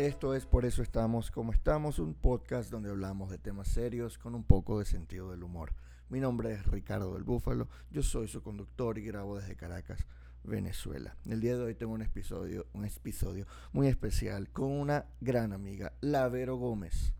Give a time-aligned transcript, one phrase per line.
[0.00, 4.34] Esto es Por eso estamos como estamos, un podcast donde hablamos de temas serios con
[4.34, 5.74] un poco de sentido del humor.
[6.08, 10.06] Mi nombre es Ricardo del Búfalo, yo soy su conductor y grabo desde Caracas,
[10.42, 11.14] Venezuela.
[11.26, 15.92] El día de hoy tengo un episodio, un episodio muy especial con una gran amiga,
[16.00, 17.12] Lavero Gómez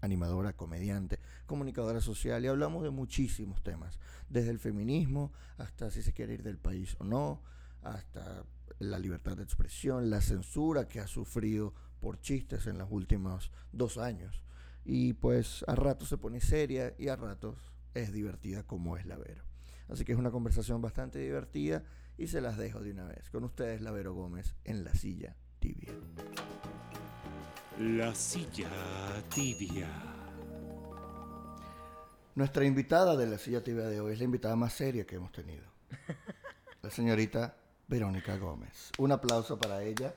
[0.00, 6.12] animadora, comediante, comunicadora social y hablamos de muchísimos temas, desde el feminismo hasta si se
[6.12, 7.42] quiere ir del país o no,
[7.82, 8.44] hasta
[8.78, 13.98] la libertad de expresión, la censura que ha sufrido por chistes en los últimos dos
[13.98, 14.42] años.
[14.84, 19.16] Y pues a ratos se pone seria y a ratos es divertida como es la
[19.16, 19.44] Vero.
[19.88, 21.82] Así que es una conversación bastante divertida
[22.16, 23.28] y se las dejo de una vez.
[23.30, 25.92] Con ustedes, Lavero Gómez, en la silla tibia.
[27.78, 28.70] La silla
[29.34, 29.88] tibia.
[32.34, 35.32] Nuestra invitada de la silla tibia de hoy es la invitada más seria que hemos
[35.32, 35.64] tenido.
[36.82, 37.56] La señorita
[37.88, 38.90] Verónica Gómez.
[38.98, 40.14] Un aplauso para ella.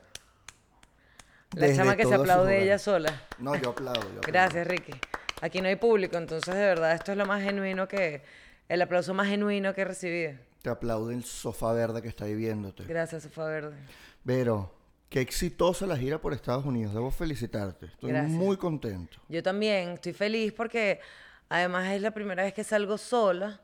[1.55, 3.21] La chama que se aplaude ella sola.
[3.37, 4.01] No, yo aplaudo.
[4.01, 4.21] yo aplaudo.
[4.27, 4.93] Gracias, Ricky.
[5.41, 8.21] Aquí no hay público, entonces de verdad esto es lo más genuino que...
[8.69, 10.33] El aplauso más genuino que he recibido.
[10.61, 12.85] Te aplaude el sofá verde que está ahí viéndote.
[12.85, 13.75] Gracias, Sofá Verde.
[14.23, 14.73] Vero,
[15.09, 16.93] qué exitosa la gira por Estados Unidos.
[16.93, 17.87] Debo felicitarte.
[17.87, 18.31] Estoy Gracias.
[18.31, 19.17] muy contento.
[19.27, 21.01] Yo también estoy feliz porque
[21.49, 23.59] además es la primera vez que salgo sola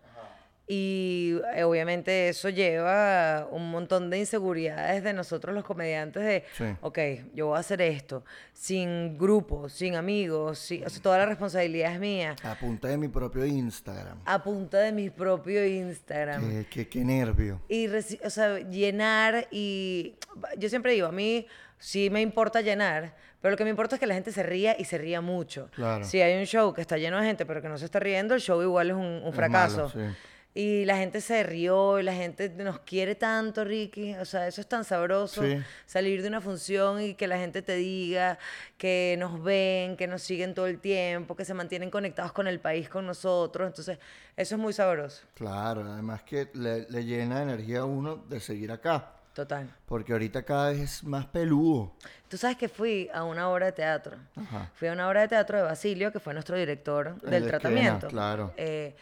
[0.71, 6.65] y eh, obviamente eso lleva un montón de inseguridades de nosotros los comediantes de, Sí.
[6.81, 6.99] ok,
[7.33, 11.93] yo voy a hacer esto sin grupos, sin amigos, sin- o sea, toda la responsabilidad
[11.93, 14.19] es mía, A punta de mi propio Instagram.
[14.25, 16.47] a punta de mi propio Instagram.
[16.47, 17.59] Qué, qué- qué nervio.
[17.67, 20.13] y o sea, llenar y
[20.59, 21.47] yo siempre digo, a mí
[21.79, 24.75] sí me importa llenar, pero lo que me importa es que la gente se ría
[24.77, 25.69] y se ría mucho.
[25.73, 26.03] Claro.
[26.05, 28.35] Si hay un show que está lleno de gente pero que no se está riendo,
[28.35, 29.89] el show igual es un, un Es fracaso.
[29.95, 30.15] malo, sí.
[30.55, 34.15] Y la gente se rió y la gente nos quiere tanto, Ricky.
[34.15, 35.43] O sea, eso es tan sabroso.
[35.43, 35.57] Sí.
[35.85, 38.39] Salir de una función y que la gente te diga
[38.77, 42.59] que nos ven, que nos siguen todo el tiempo, que se mantienen conectados con el
[42.59, 43.67] país, con nosotros.
[43.67, 43.99] Entonces,
[44.35, 45.23] eso es muy sabroso.
[45.35, 49.13] Claro, además que le, le llena de energía a uno de seguir acá.
[49.33, 49.69] Total.
[49.85, 51.93] Porque ahorita cada vez es más peludo.
[52.27, 54.17] Tú sabes que fui a una obra de teatro.
[54.35, 54.71] Ajá.
[54.73, 57.49] Fui a una obra de teatro de Basilio, que fue nuestro director El del de
[57.49, 58.07] tratamiento.
[58.07, 58.53] Esquena, claro.
[58.57, 58.95] Eh,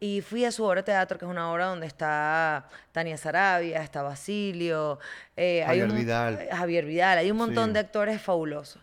[0.00, 3.82] y fui a su obra de teatro, que es una obra donde está Tania Sarabia,
[3.82, 4.98] está Basilio,
[5.36, 6.48] eh, hay Javier un- Vidal.
[6.52, 7.72] Javier Vidal, hay un montón Sí.
[7.74, 8.82] de actores fabulosos.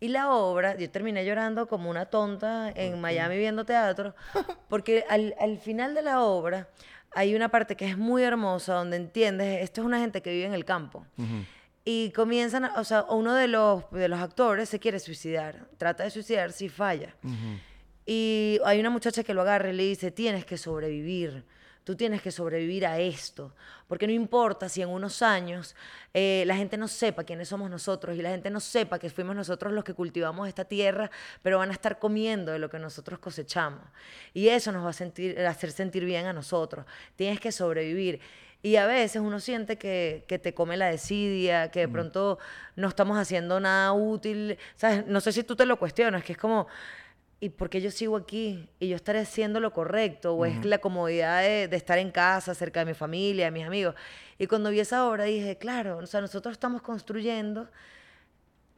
[0.00, 4.14] Y la obra, yo terminé llorando como una tonta en Miami viendo teatro,
[4.68, 6.68] porque al, al final de la obra
[7.14, 10.46] hay una parte que es muy hermosa, donde entiendes, esto es una gente que vive
[10.46, 11.06] en el campo.
[11.84, 16.10] Y comienzan, o sea, uno de los, de los actores se quiere suicidar, trata de
[16.10, 17.14] suicidarse y falla.
[18.06, 21.44] Y hay una muchacha que lo agarra y le dice, tienes que sobrevivir,
[21.84, 23.54] tú tienes que sobrevivir a esto,
[23.88, 25.74] porque no importa si en unos años
[26.12, 29.36] eh, la gente no sepa quiénes somos nosotros y la gente no sepa que fuimos
[29.36, 31.10] nosotros los que cultivamos esta tierra,
[31.42, 33.80] pero van a estar comiendo de lo que nosotros cosechamos.
[34.32, 36.86] Y eso nos va a sentir, hacer sentir bien a nosotros.
[37.16, 38.20] Tienes que sobrevivir.
[38.62, 42.38] Y a veces uno siente que, que te come la desidia, que de pronto
[42.76, 44.56] no estamos haciendo nada útil.
[44.74, 45.06] ¿Sabes?
[45.06, 46.66] No sé si tú te lo cuestionas, que es como,
[47.44, 48.68] ¿y por qué yo sigo aquí?
[48.80, 50.34] ¿Y yo estaré haciendo lo correcto?
[50.34, 53.66] ¿O es la comodidad de, de estar en casa, cerca de mi familia, de mis
[53.66, 53.94] amigos?
[54.38, 57.68] Y cuando vi esa obra dije, claro, o sea, nosotros estamos construyendo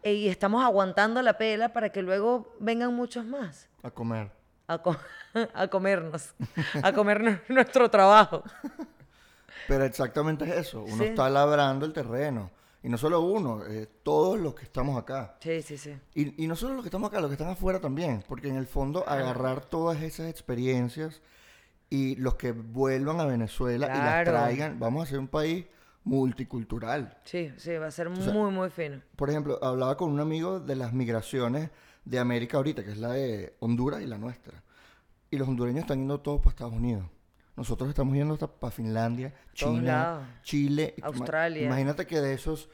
[0.03, 4.31] eh, y estamos aguantando la pela para que luego vengan muchos más A comer.
[4.67, 4.97] a, co-
[5.55, 6.35] a comernos,
[6.83, 8.43] a comernos nuestro trabajo.
[9.69, 10.83] Pero exactamente es eso.
[10.83, 11.05] Uno Sí.
[11.11, 12.51] está labrando el terreno.
[12.87, 15.39] Y no solo uno, eh, todos los que estamos acá.
[15.41, 15.93] Sí, sí, sí.
[16.15, 18.23] Y, y no solo los que estamos acá, los que están afuera también.
[18.29, 21.21] Porque en el fondo agarrar todas esas experiencias
[21.91, 25.67] y los que vuelvan a Venezuela y las traigan, vamos a ser un país
[26.05, 27.19] multicultural.
[27.25, 29.03] Sí, sí, va a ser sea, muy, muy fino.
[29.17, 31.71] Por ejemplo, hablaba con un amigo de las migraciones
[32.05, 34.63] de América ahorita, que es la de Honduras y la nuestra.
[35.29, 37.05] Y los hondureños están yendo todos para Estados Unidos.
[37.57, 40.39] Nosotros estamos yendo hasta para Finlandia, China.
[40.43, 40.95] Chile.
[41.03, 41.63] Australia.
[41.67, 42.69] Imagínate que de esos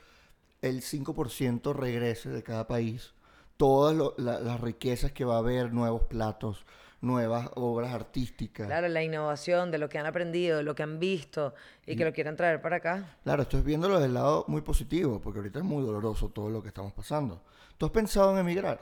[0.60, 3.14] el 5% regrese de cada país.
[3.56, 6.66] Todas lo- la- las riquezas que va a haber, nuevos platos,
[7.00, 8.66] nuevas obras artísticas.
[8.66, 11.54] Claro, la innovación de lo que han aprendido, de lo que han visto
[11.86, 13.16] y que lo quieran traer para acá.
[13.24, 16.68] Claro, estoy viéndolo del lado muy positivo, porque ahorita es muy doloroso todo lo que
[16.68, 17.42] estamos pasando.
[17.78, 18.80] ¿Tú has pensado en emigrar?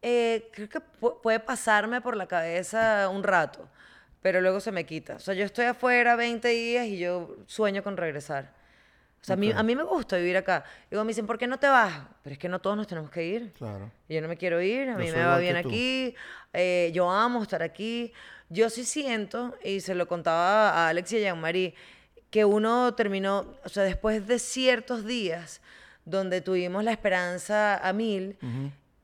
[0.00, 3.68] Eh, creo que pu- puede pasarme por la cabeza un rato,
[4.22, 5.16] pero luego se me quita.
[5.16, 8.52] O sea, yo estoy afuera 20 días y yo sueño con regresar.
[9.20, 10.64] O sea, a, mí, a mí me gusta vivir acá.
[10.90, 11.92] Digo, me dicen, ¿por qué no te vas?
[12.22, 13.52] Pero es que no todos nos tenemos que ir.
[13.54, 13.90] Claro.
[14.08, 16.14] Y Yo no me quiero ir, a mí me va bien aquí,
[16.52, 18.12] eh, yo amo estar aquí.
[18.48, 21.74] Yo sí siento, y se lo contaba a Alex y a Jean-Marie,
[22.30, 25.60] que uno terminó, o sea, después de ciertos días
[26.04, 28.38] donde tuvimos la esperanza a mil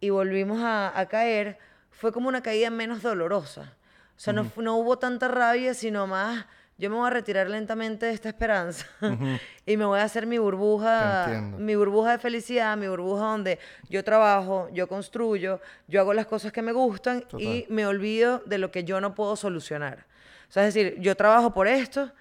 [0.01, 1.59] y volvimos a, a caer,
[1.91, 3.75] fue como una caída menos dolorosa.
[4.17, 6.47] O sea, no, no hubo tanta rabia, sino más,
[6.79, 8.87] yo me voy a retirar lentamente de esta esperanza
[9.67, 11.27] y me voy a hacer mi burbuja,
[11.59, 13.59] mi burbuja de felicidad, mi burbuja donde
[13.89, 18.59] yo trabajo, yo construyo, yo hago las cosas que me gustan y me olvido de
[18.59, 20.07] lo que yo no puedo solucionar.
[20.49, 22.13] O sea, es decir, yo trabajo por esto,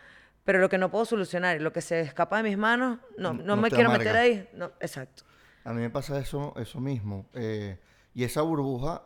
[0.43, 3.33] pero lo que no puedo solucionar y lo que se escapa de mis manos, no,
[3.33, 4.03] No- me quiero amarga.
[4.11, 4.49] meter ahí.
[4.53, 5.23] No, exacto.
[5.63, 7.27] A mí me pasa eso, eso mismo.
[7.33, 7.79] eh,
[8.15, 9.01] y esa burbuja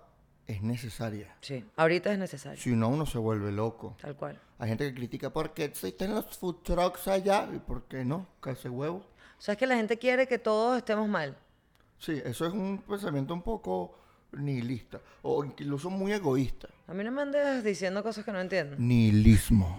[0.47, 1.35] es necesaria.
[1.41, 2.59] Sí, ahorita es necesario.
[2.59, 3.97] Si no, uno se vuelve loco.
[4.01, 4.39] Tal cual.
[4.59, 8.27] Hay gente que critica por qué existen los food trucks allá y por qué no,
[8.45, 8.97] ese huevo.
[8.97, 11.37] O sea, es que la gente quiere que todos estemos mal.
[11.99, 13.99] Sí, eso es un pensamiento un poco
[14.31, 16.69] nihilista o incluso muy egoísta.
[16.87, 18.75] A mí no me andes diciendo cosas que no entiendo.
[18.79, 19.77] Nihilismo.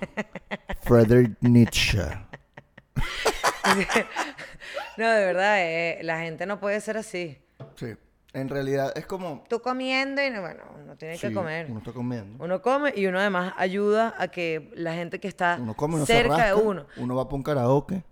[0.82, 2.03] Friedrich Nietzsche.
[4.97, 7.38] No, de verdad, eh, la gente no puede ser así.
[7.76, 7.94] Sí,
[8.33, 9.45] en realidad es como...
[9.49, 11.67] Tú comiendo y no, bueno, uno tiene que comer.
[11.71, 12.43] Uno está comiendo.
[12.45, 16.07] Uno come y uno además ayuda a que la gente que está Uno come, uno
[16.07, 16.87] se cerca de uno.
[16.97, 18.03] Uno va para un karaoke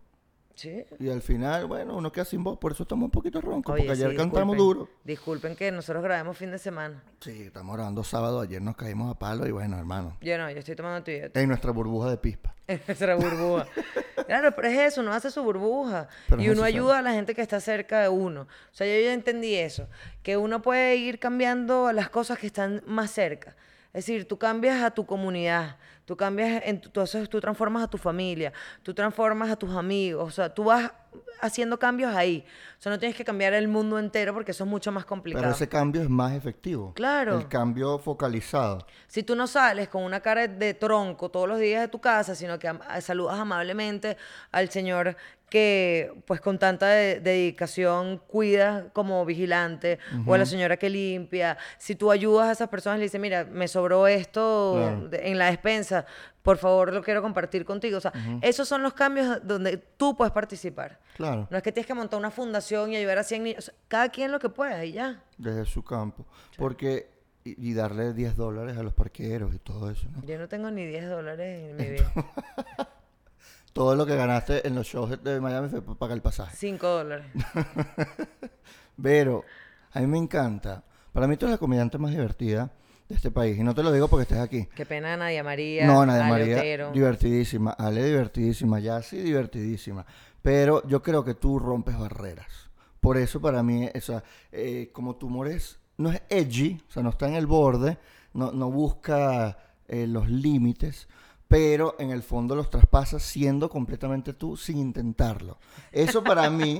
[0.56, 0.84] Sí.
[0.98, 2.58] y al final, bueno, uno queda sin voz.
[2.58, 4.88] Por eso estamos un poquito roncos, Oye, porque ayer sí, cantamos duro.
[5.04, 7.02] Disculpen que nosotros grabemos fin de semana.
[7.20, 8.40] Sí, estamos grabando sábado.
[8.40, 10.16] Ayer nos caímos a palo y bueno, hermano.
[10.22, 11.40] Yo no, yo estoy tomando tu dieta.
[11.40, 12.54] En nuestra burbuja de pispa.
[12.66, 13.68] En nuestra burbuja.
[14.26, 16.08] Claro, pero es eso, uno hace su burbuja.
[16.28, 18.42] Pero y uno ayuda a la gente que está cerca de uno.
[18.42, 19.88] O sea, yo ya entendí eso.
[20.24, 23.54] Que uno puede ir cambiando las cosas que están más cerca.
[23.96, 25.76] Es decir, tú cambias a tu comunidad,
[26.06, 30.26] tú cambias, en tú, haces- tú transformas a tu familia, tú transformas a tus amigos,
[30.26, 30.90] o sea, tú vas
[31.40, 32.44] haciendo cambios ahí.
[32.78, 35.42] O sea, no tienes que cambiar el mundo entero porque eso es mucho más complicado.
[35.42, 36.92] Pero ese cambio es más efectivo.
[36.94, 37.38] Claro.
[37.38, 38.86] El cambio focalizado.
[39.06, 42.34] Si tú no sales con una cara de tronco todos los días de tu casa,
[42.34, 42.70] sino que
[43.00, 44.16] saludas amablemente
[44.52, 45.16] al señor
[45.48, 51.56] que, pues con tanta de- dedicación, cuida como vigilante, o a la señora que limpia,
[51.78, 55.08] si tú ayudas a esas personas y le dices, mira, me sobró esto Claro.
[55.24, 56.04] en la despensa,
[56.42, 57.98] por favor lo quiero compartir contigo.
[57.98, 58.12] O sea,
[58.42, 60.98] esos son los cambios donde tú puedes participar.
[61.16, 61.46] Claro.
[61.50, 63.58] No es que tienes que montar una fundación y ayudar a 100 niños.
[63.58, 65.22] O sea, cada quien lo que pueda y ya.
[65.38, 66.26] Desde su campo.
[66.56, 67.14] Porque...
[67.44, 70.24] Y, y darle 10 dólares a los parqueros y todo eso, ¿no?
[70.26, 72.12] Yo no tengo ni 10 dólares en mi vida.
[73.76, 76.56] Todo lo que ganaste en los shows de Miami fue para pagar el pasaje.
[76.56, 77.26] 5 dólares.
[79.02, 79.44] Pero
[79.92, 80.82] a mí me encanta.
[81.12, 82.72] Para mí tú eres la comediante más divertida
[83.06, 83.58] de este país.
[83.58, 84.66] Y no te lo digo porque estés aquí.
[84.74, 85.86] Qué pena Nadia María.
[85.86, 86.92] No, Nadia Ale María, Otero.
[86.92, 87.70] divertidísima.
[87.72, 88.80] Ale, divertidísima.
[88.80, 90.06] Yassi, divertidísima.
[90.40, 92.70] Pero yo creo que tú rompes barreras.
[92.98, 96.90] Por eso para mí, o sea, eh, como tu humor es, no es edgy, o
[96.90, 97.98] sea, no está en el borde,
[98.32, 101.08] no, no busca eh, los límites,
[101.48, 105.58] pero en el fondo los traspasas siendo completamente tú sin intentarlo.
[105.92, 106.78] Eso para mí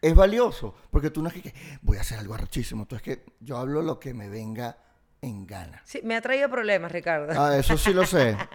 [0.00, 3.24] es valioso, porque tú no es que, voy a hacer algo arrechísimo, tú es que
[3.40, 4.76] yo hablo lo que me venga
[5.20, 5.82] en gana.
[5.84, 7.40] Sí, me ha traído problemas, Ricardo.
[7.40, 8.36] Ah, eso sí lo sé.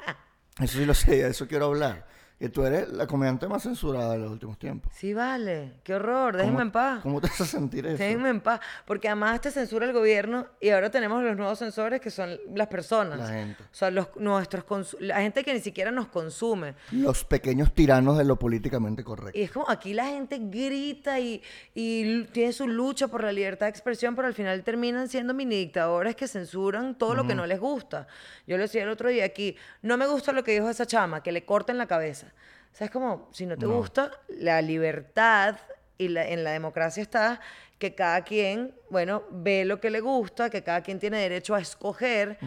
[0.60, 2.08] Eso sí lo sé, de eso quiero hablar.
[2.40, 4.94] Que tú eres la comediante más censurada de los últimos tiempos.
[4.96, 5.74] Sí, vale.
[5.84, 6.38] Qué horror.
[6.38, 7.00] Déjenme ¿Cómo- en paz.
[7.02, 7.98] ¿Cómo te hace sentir eso?
[7.98, 8.60] Déjenme en paz.
[8.86, 12.68] Porque además te censura el gobierno y ahora tenemos los nuevos censores que son las
[12.68, 13.18] personas.
[13.18, 13.64] La gente.
[13.64, 14.66] O sea, los, nuestros
[15.00, 16.76] la gente que ni siquiera nos consume.
[16.92, 19.38] Los pequeños tiranos de lo políticamente correcto.
[19.40, 21.42] Y es como aquí la gente grita y,
[21.74, 25.56] y tiene su lucha por la libertad de expresión, pero al final terminan siendo mini
[25.56, 28.06] dictadores que censuran todo lo que no les gusta.
[28.46, 31.24] Yo lo decía el otro día aquí, no me gusta lo que dijo esa chama,
[31.24, 32.27] que le corten la cabeza.
[32.74, 35.58] O sea, es como, si no te gusta, la libertad
[35.98, 37.40] y la- en la democracia está
[37.80, 41.60] que cada quien, bueno, ve lo que le gusta, que cada quien tiene derecho a
[41.60, 42.38] escoger,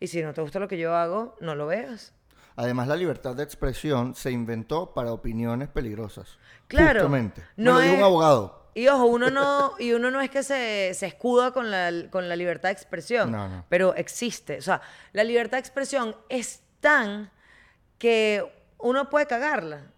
[0.00, 2.12] y si no te gusta lo que yo hago, no lo veas.
[2.56, 6.38] Además, la libertad de expresión se inventó para opiniones peligrosas.
[6.68, 7.00] Claro.
[7.00, 7.42] Justamente.
[7.56, 8.60] No Me lo dijo es- un abogado.
[8.74, 12.28] Y ojo, uno no, y uno no es que se, se escuda con la, con
[12.28, 13.64] la libertad de expresión, No, no.
[13.68, 14.58] pero existe.
[14.58, 14.80] O sea,
[15.12, 17.30] la libertad de expresión es tan
[17.98, 18.44] que
[18.82, 19.92] uno puede cagarla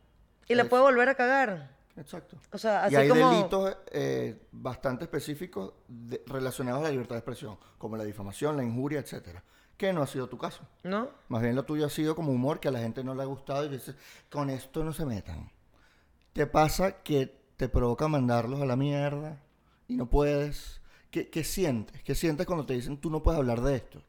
[0.48, 1.70] y la puede volver a cagar.
[1.96, 2.38] Exacto.
[2.52, 3.30] O sea, así y hay como...
[3.30, 8.64] delitos eh, bastante específicos de- relacionados a la libertad de expresión, como la difamación, la
[8.64, 9.42] injuria, etcétera.
[9.76, 10.66] Que no ha sido tu caso.
[10.84, 11.10] ¿No?
[11.28, 13.26] Más bien lo tuyo ha sido como humor que a la gente no le ha
[13.26, 13.94] gustado y dices,
[14.30, 15.50] con esto no se metan.
[16.32, 19.42] ¿Te pasa que te provoca mandarlos a la mierda
[19.88, 20.80] y no puedes?
[21.10, 22.02] ¿Qué, qué sientes?
[22.02, 24.02] ¿Qué sientes cuando te dicen tú no puedes hablar de esto?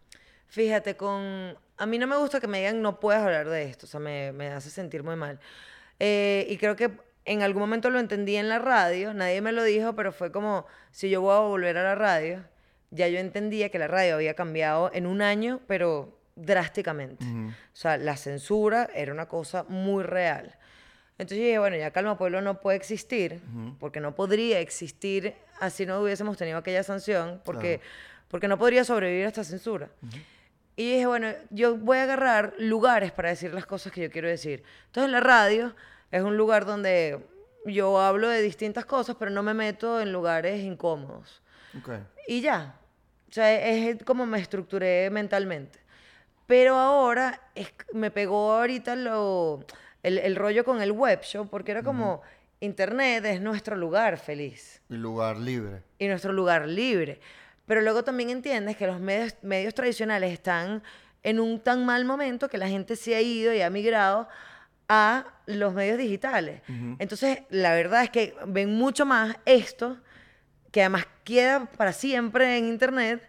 [0.47, 1.57] Fíjate, con...
[1.83, 3.99] A mí no me gusta que me digan no puedes hablar de esto, o sea,
[3.99, 5.39] me, me hace sentir muy mal.
[5.99, 6.91] Eh, y creo que
[7.25, 10.65] en algún momento lo entendí en la radio, nadie me lo dijo, pero fue como,
[10.91, 12.43] si yo voy a volver a la radio,
[12.91, 17.25] ya yo entendía que la radio había cambiado en un año, pero drásticamente.
[17.25, 20.55] O sea, la censura era una cosa muy real.
[21.17, 23.41] Entonces yo dije, bueno, ya Calma Pueblo no puede existir,
[23.79, 27.79] porque no podría existir así no hubiésemos tenido aquella sanción, porque,
[28.27, 29.89] porque no podría sobrevivir a esta censura.
[30.75, 34.27] Y dije, bueno, yo voy a agarrar lugares para decir las cosas que yo quiero
[34.27, 34.63] decir.
[34.87, 35.75] Entonces la radio
[36.11, 37.19] es un lugar donde
[37.65, 41.41] yo hablo de distintas cosas, pero no me meto en lugares incómodos.
[41.77, 41.89] Ok.
[42.27, 42.75] Y ya.
[43.29, 45.79] O sea, es como me estructuré mentalmente.
[46.47, 49.63] Pero ahora es- me pegó ahorita lo,
[50.03, 52.21] el, el rollo con el web show, porque era como,
[52.59, 55.81] Internet es nuestro lugar feliz Y lugar libre.
[55.99, 57.19] y nuestro lugar libre.
[57.65, 60.83] Pero luego también entiendes que los medios, medios tradicionales están
[61.23, 64.27] en un tan mal momento que la gente se ha ido y ha migrado
[64.89, 66.61] a los medios digitales.
[66.99, 69.97] Entonces, la verdad es que ven mucho más esto,
[70.71, 73.27] que además queda para siempre en Internet,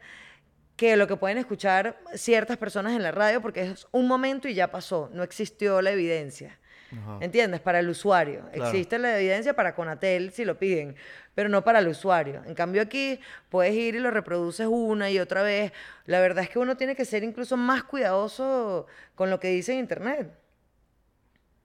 [0.77, 4.55] que lo que pueden escuchar ciertas personas en la radio, porque es un momento y
[4.55, 6.59] ya pasó, no existió la evidencia.
[7.03, 7.19] Ajá.
[7.21, 7.61] ¿Entiendes?
[7.61, 8.45] Para el usuario.
[8.53, 8.71] Claro.
[8.71, 10.97] Existe la evidencia para Conatel si lo piden,
[11.35, 12.43] pero no para el usuario.
[12.47, 15.73] En cambio aquí puedes ir y lo reproduces una y otra vez.
[16.07, 19.73] La verdad es que uno tiene que ser incluso más cuidadoso con lo que dice
[19.73, 20.33] en Internet.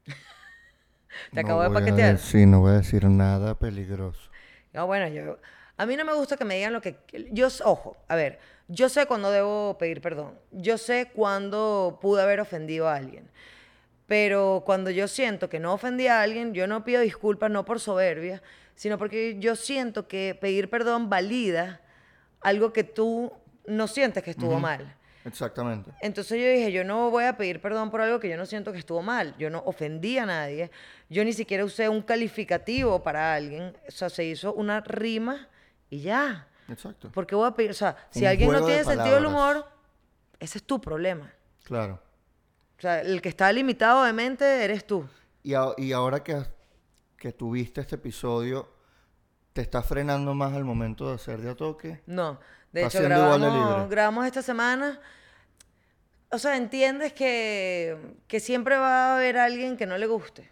[1.34, 2.16] Te No acabo de paquetear.
[2.18, 4.30] decir- no voy a decir nada peligroso.
[4.74, 5.38] No, bueno, yo,
[5.78, 6.98] a mí no me gusta que me digan lo que...
[7.32, 10.34] Yo, ojo, a ver, yo sé cuándo debo pedir perdón.
[10.52, 13.30] Yo sé cuándo pude haber ofendido a alguien.
[14.10, 17.80] Pero cuando yo siento que no ofendí a alguien, yo no pido disculpas no por
[17.80, 18.42] soberbia,
[18.74, 21.80] sino porque yo siento que pedir perdón valida
[22.42, 23.32] algo que tú
[23.68, 24.96] no sientes que estuvo mal.
[25.26, 25.92] Exactamente.
[26.02, 28.72] Entonces yo dije, yo no voy a pedir perdón por algo que yo no siento
[28.72, 29.36] que estuvo mal.
[29.38, 30.72] Yo no ofendí a nadie.
[31.08, 33.78] Yo ni siquiera usé un calificativo para alguien.
[33.88, 35.48] O sea, se hizo una rima
[35.92, 36.48] y ya.
[36.68, 37.12] Exacto.
[37.12, 37.70] ¿Por qué voy a pedir?
[37.70, 39.68] O sea, si Un alguien no tiene sentido del humor,
[40.40, 41.32] ese es tu problema.
[41.64, 42.09] Claro.
[42.80, 45.06] O sea, el que está limitado de mente eres tú.
[45.44, 46.42] Y, a- y ahora que,
[47.18, 48.70] que tuviste este episodio,
[49.54, 52.02] ¿te está frenando más al momento de hacer de a toque?
[52.06, 52.40] No.
[52.72, 55.00] De hecho, grabamos, grabamos esta semana.
[56.32, 60.50] O sea, entiendes que, que siempre va a haber alguien que no le guste.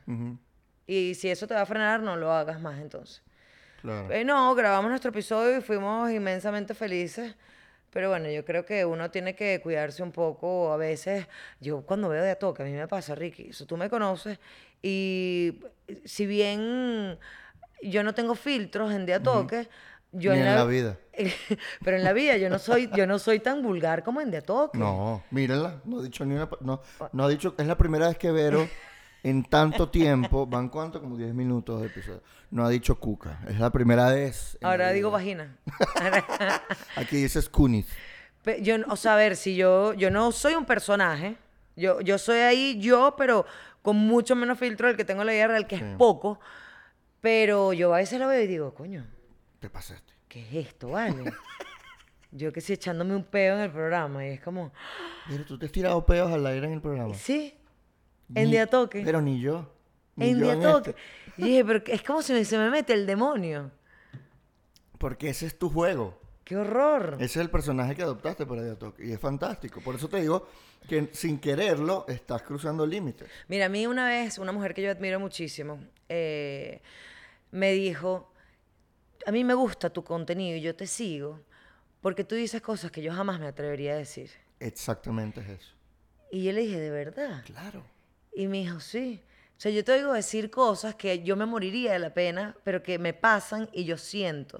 [0.87, 3.21] Y si eso te va a frenar, no lo hagas más entonces.
[3.81, 4.11] Claro.
[4.11, 7.35] Eh, no, grabamos nuestro episodio y fuimos inmensamente felices.
[7.97, 10.71] Pero bueno, yo creo que uno tiene que cuidarse un poco.
[10.71, 11.25] A veces,
[11.59, 14.37] yo cuando veo de a toque, a mí me pasa, Ricky, eso tú me conoces.
[14.83, 15.61] Y
[16.05, 17.17] si bien
[17.81, 19.67] yo no tengo filtros en de a toque,
[20.11, 20.99] yo Ni en la vida.
[21.83, 24.37] pero en la vida yo no soy, yo no soy tan vulgar como en de
[24.37, 24.77] a toque.
[24.77, 25.81] No, mírenla.
[25.83, 26.47] No ha dicho ni una...
[26.61, 26.79] No,
[27.13, 27.55] no ha dicho...
[27.57, 28.69] Es la primera vez que Vero
[29.23, 30.45] en tanto tiempo...
[30.47, 31.01] ¿Van cuánto?
[31.01, 32.21] Como 10 minutos de episodio.
[32.51, 33.39] No ha dicho cuca.
[33.47, 34.57] Es la primera vez.
[34.61, 35.17] en Ahora la digo vida.
[35.17, 35.57] vagina.
[36.95, 37.87] Aquí dices cunis.
[38.43, 41.35] Pe- Yo, o sea, a ver, si yo, yo no soy un personaje,
[41.75, 43.45] yo, yo soy ahí yo, pero
[43.81, 46.39] con mucho menos filtro del que tengo en la vida real, que es poco,
[47.21, 49.05] pero yo a veces lo veo y digo, coño,
[49.59, 50.13] Te pasaste.
[50.27, 51.33] ¿qué es esto, vale?
[52.31, 54.71] yo que sí echándome un peo en el programa y es como,
[55.27, 57.13] Pero tú te has tirado peos al aire en el programa.
[57.15, 57.56] sí,
[58.35, 59.71] en toque, Pero ni yo.
[60.15, 60.89] Ni en yo día en toque.
[60.91, 61.01] este.
[61.41, 63.71] Y dije, pero es como si me- se me mete el demonio.
[64.97, 66.19] Porque ese es tu juego.
[66.43, 67.15] ¡Qué horror!
[67.15, 69.05] Ese es el personaje que adoptaste para Día Toque.
[69.05, 69.81] Y es fantástico.
[69.81, 70.47] Por eso te digo
[70.87, 73.29] que sin quererlo estás cruzando límites.
[73.49, 76.81] Mira, a mí una vez, una mujer que yo admiro muchísimo, eh,
[77.51, 78.31] me dijo,
[79.25, 81.41] a mí me gusta tu contenido y yo te sigo
[82.01, 84.31] porque tú dices cosas que yo jamás me atrevería a decir.
[84.61, 85.73] Exactamente es eso.
[86.31, 87.43] Y yo le dije, ¿de verdad?
[87.45, 87.83] Claro.
[88.37, 89.19] Y me dijo, sí.
[89.57, 92.83] O sea, yo te oigo decir cosas que yo me moriría de la pena, pero
[92.83, 94.59] que me pasan y yo siento.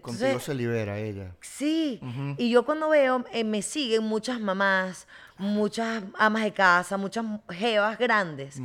[0.00, 1.34] Contigo Entonces, se libera ella.
[1.40, 2.00] Sí,
[2.38, 5.06] y yo cuando veo, eh, me siguen muchas mamás,
[5.38, 8.60] muchas amas de casa, muchas jevas grandes.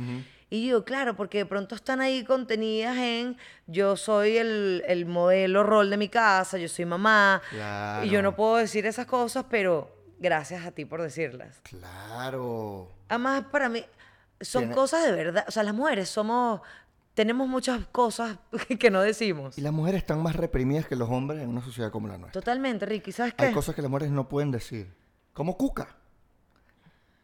[0.48, 3.36] Y yo, claro, porque de pronto están ahí contenidas en
[3.68, 8.22] yo soy el, el modelo rol de mi casa, yo soy mamá, y yo Claro.
[8.22, 11.60] no puedo decir esas cosas, pero gracias a ti por decirlas.
[11.62, 12.88] Claro.
[13.08, 13.84] Además, para mí,
[14.40, 15.44] son Tiene- cosas de verdad.
[15.48, 16.60] O sea, las mujeres somos,
[17.14, 18.38] tenemos muchas cosas
[18.78, 19.56] que no decimos.
[19.58, 22.40] Y las mujeres están más reprimidas que los hombres en una sociedad como la nuestra.
[22.40, 23.12] Totalmente, Ricky.
[23.12, 23.46] ¿Sabes qué?
[23.46, 24.92] Hay cosas que las mujeres no pueden decir.
[25.32, 25.96] Como cuca.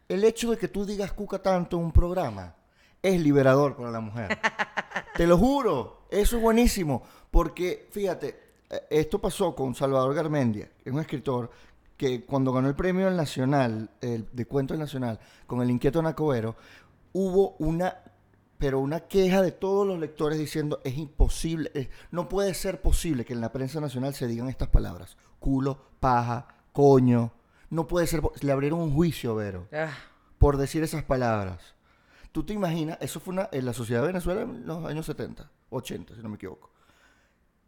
[0.09, 2.55] El hecho de que tú digas cuca tanto en un programa
[3.03, 4.39] es liberador para la mujer.
[5.17, 6.07] Te lo juro.
[6.11, 7.03] Eso es buenísimo.
[7.31, 8.39] Porque, fíjate,
[8.71, 11.51] eh, esto pasó con Salvador Garmendia, es un escritor
[11.97, 16.55] que cuando ganó el premio Nacional, el, de Cuentos Nacional, con el inquieto Nacobero,
[17.19, 17.97] hubo una,
[18.59, 23.25] pero una queja de todos los lectores diciendo, es imposible, es- no puede ser posible
[23.25, 25.17] que en la prensa nacional se digan estas palabras.
[25.39, 27.33] Culo, paja, coño.
[27.71, 29.93] No puede ser, le abrieron un juicio, Vero Ah,
[30.39, 31.75] por decir esas palabras.
[32.33, 35.51] tú te imaginas, eso fue una, en la sociedad de Venezuela en los años 70,
[35.71, 36.71] 80, si no me equivoco.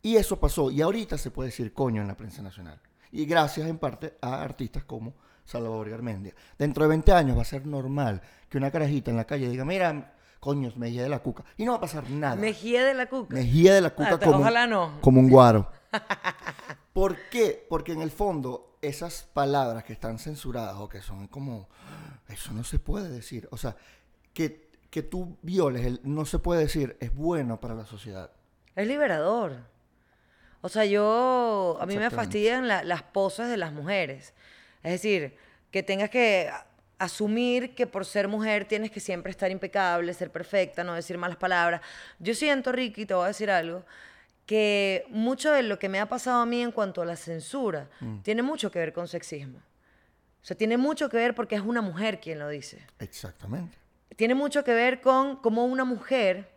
[0.03, 2.79] Y eso pasó, y ahorita se puede decir coño en la prensa nacional.
[3.11, 5.15] Y gracias en parte a artistas como
[5.49, 6.35] Salvador Garmendia.
[6.59, 9.65] Dentro de 20 años va a ser normal que una carajita en la calle diga,
[9.65, 11.43] mira, coño, es Mejía de la Cuca.
[11.57, 12.37] Y no va a pasar nada.
[12.37, 13.35] Mejía de la cuca.
[13.35, 15.01] Mejía de la Cuca Ah, como, ojalá no.
[15.01, 15.71] como un guaro.
[16.93, 17.65] ¿Por qué?
[17.69, 21.69] Porque en el fondo esas palabras que están censuradas o que son como,
[22.29, 23.49] eso no se puede decir.
[23.51, 23.77] O sea,
[24.35, 28.31] que, que tú violes el no se puede decir es bueno para la sociedad.
[28.77, 29.57] Es liberador.
[30.61, 34.35] O sea, yo, a mí me fastidian la- las poses de las mujeres.
[34.83, 35.37] Es decir,
[35.71, 36.51] que tengas que
[36.99, 41.37] asumir que por ser mujer tienes que siempre estar impecable, ser perfecta, no decir malas
[41.37, 41.81] palabras.
[42.19, 43.85] Yo siento, Ricky, te voy a decir algo,
[44.47, 47.89] que mucho de lo que me ha pasado a mí en cuanto a la censura
[48.23, 49.59] tiene mucho que ver con sexismo.
[49.59, 53.77] O sea, tiene mucho que ver porque es una mujer quien lo dice Exactamente.
[54.17, 56.49] tiene mucho que ver con cómo una mujer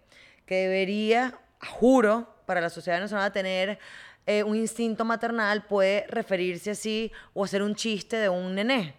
[0.45, 3.79] que debería, juro, para la sociedad venezolana tener
[4.25, 8.95] eh, un instinto maternal puede referirse así o hacer un chiste de un nené.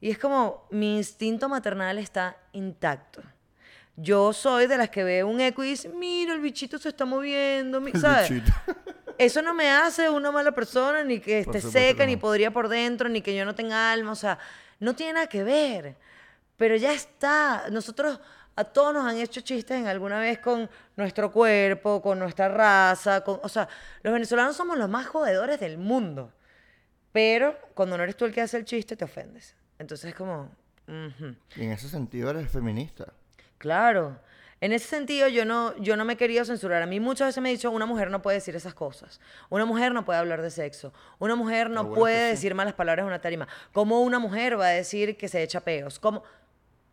[0.00, 3.22] Y es como, mi instinto maternal está intacto.
[3.96, 7.04] Yo soy de las que ve un eco y dice, mira, el bichito se está
[7.04, 8.28] moviendo, mi-", El ¿sabes?
[8.30, 8.52] bichito.
[9.18, 13.08] Eso no me hace una mala persona, ni que esté seca, ni podría por dentro,
[13.08, 14.10] ni que yo no tenga alma.
[14.10, 14.38] O sea,
[14.80, 15.96] no tiene nada que ver.
[16.56, 17.66] Pero ya está.
[17.70, 18.18] Nosotros,
[18.56, 23.22] a todos nos han hecho chistes en alguna vez con nuestro cuerpo, con nuestra raza.
[23.22, 23.68] Con, o sea,
[24.02, 26.32] los venezolanos somos los más jodedores del mundo.
[27.12, 29.54] Pero cuando no eres tú el que hace el chiste, te ofendes.
[29.78, 30.50] Entonces es como...
[30.86, 31.34] ujú.
[31.56, 33.12] Y en ese sentido eres feminista.
[33.58, 34.18] Claro.
[34.60, 36.82] En ese sentido, yo no, yo no me he querido censurar.
[36.82, 39.20] A mí muchas veces me he dicho, una mujer no puede decir esas cosas.
[39.50, 40.92] Una mujer no puede hablar de sexo.
[41.18, 42.30] Una mujer no bueno puede sí.
[42.30, 43.46] decir malas palabras en una tarima.
[43.72, 45.98] ¿Cómo una mujer va a decir que se echa peos?
[45.98, 46.22] ¿Cómo?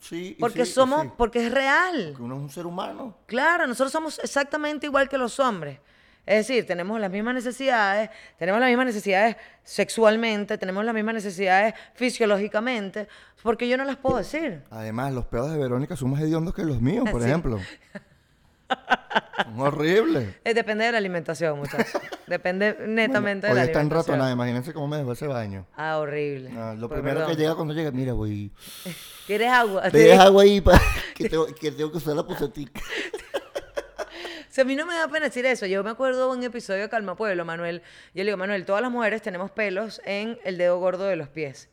[0.01, 1.09] Sí, Porque sí, somos, sí.
[1.15, 2.07] porque es real.
[2.09, 3.15] Porque uno es un ser humano.
[3.27, 5.79] Claro, nosotros somos exactamente igual que los hombres.
[6.25, 11.73] Es decir, tenemos las mismas necesidades, tenemos las mismas necesidades sexualmente, tenemos las mismas necesidades
[11.95, 13.07] fisiológicamente,
[13.41, 14.63] porque yo no las puedo decir.
[14.69, 17.27] Además, los pedos de Verónica son más hediondos que los míos, por Sí.
[17.27, 17.59] ejemplo.
[19.45, 20.35] Son horribles.
[20.43, 22.01] Eh, depende de la alimentación, muchachos.
[22.27, 23.85] Depende netamente de la está alimentación.
[24.15, 25.65] enratonada, imagínense cómo me dejó ese baño.
[25.75, 26.51] Ah, horrible.
[26.55, 27.35] Ah, lo primero perdón.
[27.35, 28.51] que llega cuando llega, mira, voy.
[29.27, 29.89] ¿Quieres agua?
[29.89, 30.79] Te dejas agua ahí para
[31.15, 32.79] que tengo, que tengo que usar la pusetica.
[32.79, 35.65] O sea, a mí no me da pena decir eso.
[35.65, 37.81] Yo me acuerdo de un episodio de Calma Pueblo, Manuel.
[38.13, 41.29] Yo le digo, Manuel, todas las mujeres tenemos pelos en el dedo gordo de los
[41.29, 41.69] pies.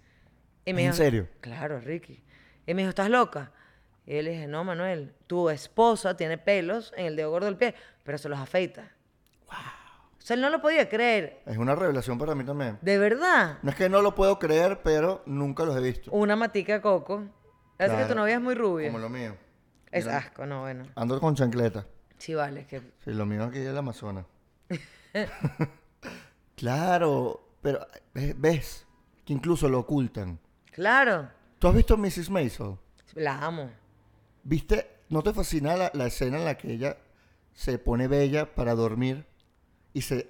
[0.65, 1.29] Y me ¿En dijo, serio?
[1.41, 2.23] Claro, Ricky.
[2.67, 3.51] Y me dijo, ¿estás loca?
[4.11, 7.59] Y yo le dije, no, Manuel, tu esposa tiene pelos en el dedo gordo del
[7.59, 8.91] pie, pero se los afeita.
[9.47, 9.57] Wow.
[10.17, 11.43] O sea, él no lo podía creer.
[11.45, 12.79] Es una revelación para mí también.
[12.81, 13.59] De verdad.
[13.61, 16.11] No es que no lo puedo creer, pero nunca los he visto.
[16.11, 17.25] Una matica coco.
[17.77, 18.21] Parece que tu Claro.
[18.23, 18.89] novia es muy rubia.
[18.89, 19.37] Como lo mío.
[19.91, 20.87] Es Mira, asco, no, bueno.
[20.97, 21.87] Ando con chancleta.
[22.17, 24.25] Sí, vale, es que Sí, lo mío aquí es el Amazonas.
[26.57, 28.87] claro, pero eh, ves
[29.25, 30.39] que incluso lo ocultan.
[30.73, 32.31] Claro, ¿Tú has visto Mrs.
[32.31, 32.77] Maisel?
[33.15, 33.71] la amo.
[34.43, 34.87] ¿Viste?
[35.09, 36.97] ¿No te fascina la, escena en la que ella
[37.55, 39.25] se pone bella para dormir
[39.95, 40.29] y se,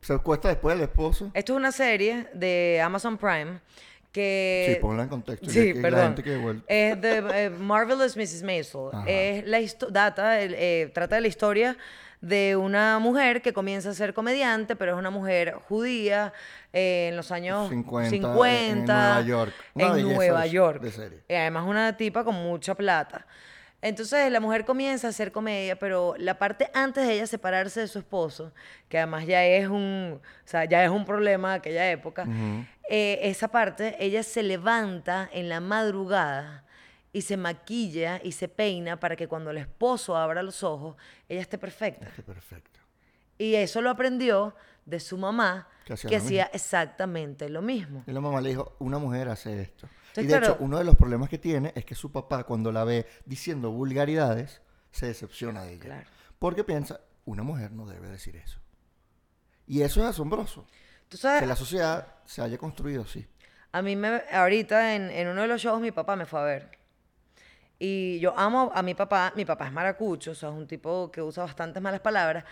[0.00, 1.30] se acuesta después del esposo?
[1.34, 3.60] Esto es una serie de Amazon Prime
[4.12, 4.72] que...
[4.74, 5.50] sí, ponla en contexto.
[5.50, 6.16] Sí, que la perdón.
[6.16, 8.42] gente que Es de eh, Marvelous Mrs.
[8.42, 8.88] Maisel.
[8.92, 9.04] Ajá.
[9.08, 11.76] Es la data, el- eh, trata de la historia
[12.20, 16.32] de una mujer que comienza a ser comediante, pero es una mujer judía
[16.72, 19.52] eh, en los años 50, 50, en Nueva York.
[19.74, 20.82] Una en Nueva York.
[20.82, 21.18] de serie.
[21.28, 23.26] Y además una tipa con mucha plata.
[23.80, 27.88] Entonces la mujer comienza a hacer comedia, pero la parte antes de ella separarse de
[27.88, 28.52] su esposo,
[28.88, 32.26] que además ya es un, o sea, ya es un problema de aquella época,
[32.90, 36.64] eh, esa parte, ella se levanta en la madrugada
[37.12, 40.96] y se maquilla y se peina para que cuando el esposo abra los ojos,
[41.28, 42.10] ella esté perfecta.
[42.16, 42.80] Qué perfecto.
[43.38, 48.02] Y eso lo aprendió de su mamá, Que hacía que hacía exactamente lo mismo.
[48.06, 49.88] Y la mamá le dijo, una mujer hace esto.
[50.18, 52.72] Entonces, y de hecho, uno de los problemas que tiene es que su papá, cuando
[52.72, 55.84] la ve diciendo vulgaridades, se decepciona de ella.
[55.84, 56.10] Claro.
[56.38, 58.58] Porque piensa, una mujer no debe decir eso.
[59.66, 60.66] Y eso es asombroso.
[61.08, 63.26] Tú sabes, Que la sociedad se haya construido así.
[63.72, 66.44] A mí me, ahorita en, en uno de los shows mi papá me fue a
[66.44, 66.77] ver.
[67.78, 71.10] Y yo amo a mi papá, mi papá es maracucho, o sea, es un tipo
[71.12, 72.44] que usa bastantes malas palabras,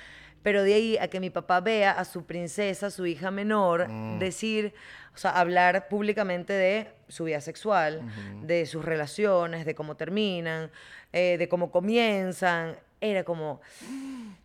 [0.42, 3.88] pero de ahí a que mi papá vea a su princesa, su hija menor,
[4.20, 4.72] decir,
[5.12, 8.02] o sea, hablar públicamente de su vida sexual,
[8.42, 10.70] de sus relaciones, de cómo terminan,
[11.12, 13.60] eh, de cómo comienzan, era como,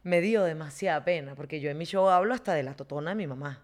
[0.02, 3.16] me dio demasiada pena, porque yo en mi show hablo hasta de la totona de
[3.16, 3.64] mi mamá.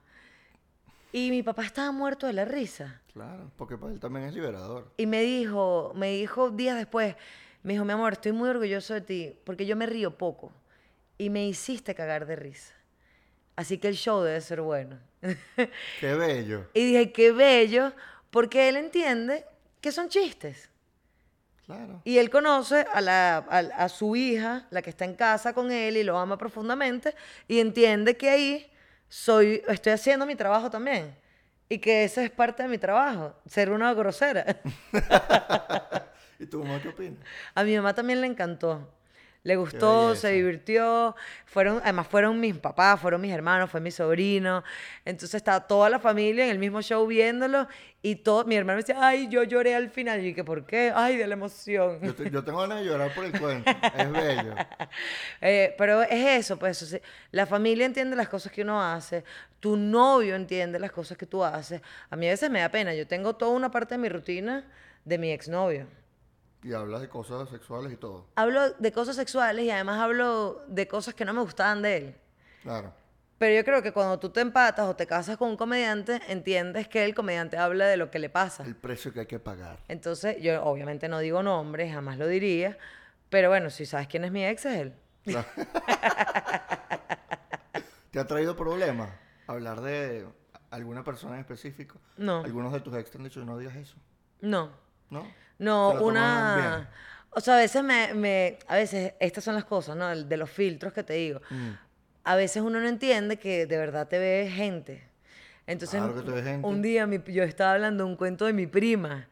[1.11, 3.01] Y mi papá estaba muerto de la risa.
[3.13, 4.91] Claro, porque para él también es liberador.
[4.97, 7.15] Y me dijo, me dijo días después,
[7.63, 10.51] Me dijo, mi amor, estoy muy orgulloso de ti porque yo me río poco
[11.17, 12.73] y me hiciste cagar de risa.
[13.55, 14.99] Así que el show debe ser bueno.
[15.99, 16.67] Qué bello.
[16.73, 17.91] y dije, qué bello,
[18.29, 19.43] porque él entiende
[19.81, 20.69] que son chistes.
[21.65, 22.01] Claro.
[22.05, 25.71] Y él conoce a, la, a, a su hija, la que está en casa con
[25.71, 27.15] él y lo ama profundamente,
[27.47, 28.71] y entiende que ahí
[29.09, 31.15] soy, estoy haciendo mi trabajo también.
[31.69, 34.45] Y que eso es parte de mi trabajo, ser una grosera.
[36.39, 37.17] ¿Y tu mamá qué opina?
[37.53, 38.87] A mi mamá también le encantó.
[39.47, 41.15] Le gustó, se divirtió.
[41.45, 44.61] Fueron, además fueron mis papás, fueron mis hermanos, fue mi sobrino.
[45.05, 47.67] Entonces estaba toda la familia en el mismo show viéndolo
[48.01, 50.25] y todo, mi hermano me decía, ay, yo lloré al final.
[50.25, 50.91] Y ¿qué por qué?
[50.93, 51.99] Ay, de la emoción.
[52.01, 53.71] Yo, te- yo tengo ganas de llorar por el cuento.
[53.97, 54.53] Es bello.
[55.39, 56.11] Eh, pero es
[56.45, 56.99] eso, pues, o sea,
[57.31, 59.23] la familia entiende las cosas que uno hace,
[59.61, 61.81] tu novio entiende las cosas que tú haces.
[62.09, 64.65] A mí a veces me da pena, yo tengo toda una parte de mi rutina
[65.05, 65.87] de mi exnovio.
[66.63, 68.27] Y hablas de cosas sexuales y todo.
[68.35, 72.15] Hablo de cosas sexuales y además hablo de cosas que no me gustaban de él.
[72.63, 72.93] Claro.
[73.37, 76.87] Pero yo creo que cuando tú te empatas o te casas con un comediante, entiendes
[76.87, 78.63] que el comediante habla de lo que le pasa.
[78.63, 79.77] El precio que hay que pagar.
[79.87, 82.79] Entonces, yo obviamente no digo nombres, jamás lo diría,
[83.29, 84.93] pero bueno, si sabes quién es mi ex, es él.
[85.23, 85.47] Claro.
[88.11, 89.11] ¿Te ha traído problemas
[89.45, 90.25] hablar de
[90.71, 91.99] alguna persona en específico?
[92.17, 92.43] No.
[92.43, 93.97] Algunos de tus ex te han dicho no digas eso.
[94.41, 94.71] No.
[95.11, 95.27] ¿No?
[95.59, 96.89] No, una...
[97.31, 100.07] O sea, a veces me, me- A veces, estas son las cosas, ¿no?
[100.15, 101.39] De los filtros que te digo.
[101.49, 101.69] Mm.
[102.23, 105.03] A veces uno no entiende que de verdad te ve gente.
[105.67, 106.67] Entonces, Claro que te ve gente.
[106.67, 109.27] un día mi- yo estaba hablando un cuento de mi prima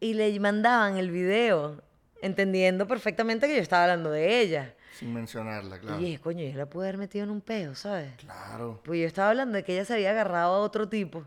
[0.00, 1.82] y le mandaban el video
[2.22, 4.74] entendiendo perfectamente que yo estaba hablando de ella.
[4.98, 6.00] Sin mencionarla, claro.
[6.00, 8.12] Y dije, coño, yo la pude haber metido en un peo, ¿sabes?
[8.18, 8.80] Claro.
[8.84, 11.24] Pues yo estaba hablando de que ella se había agarrado a otro tipo.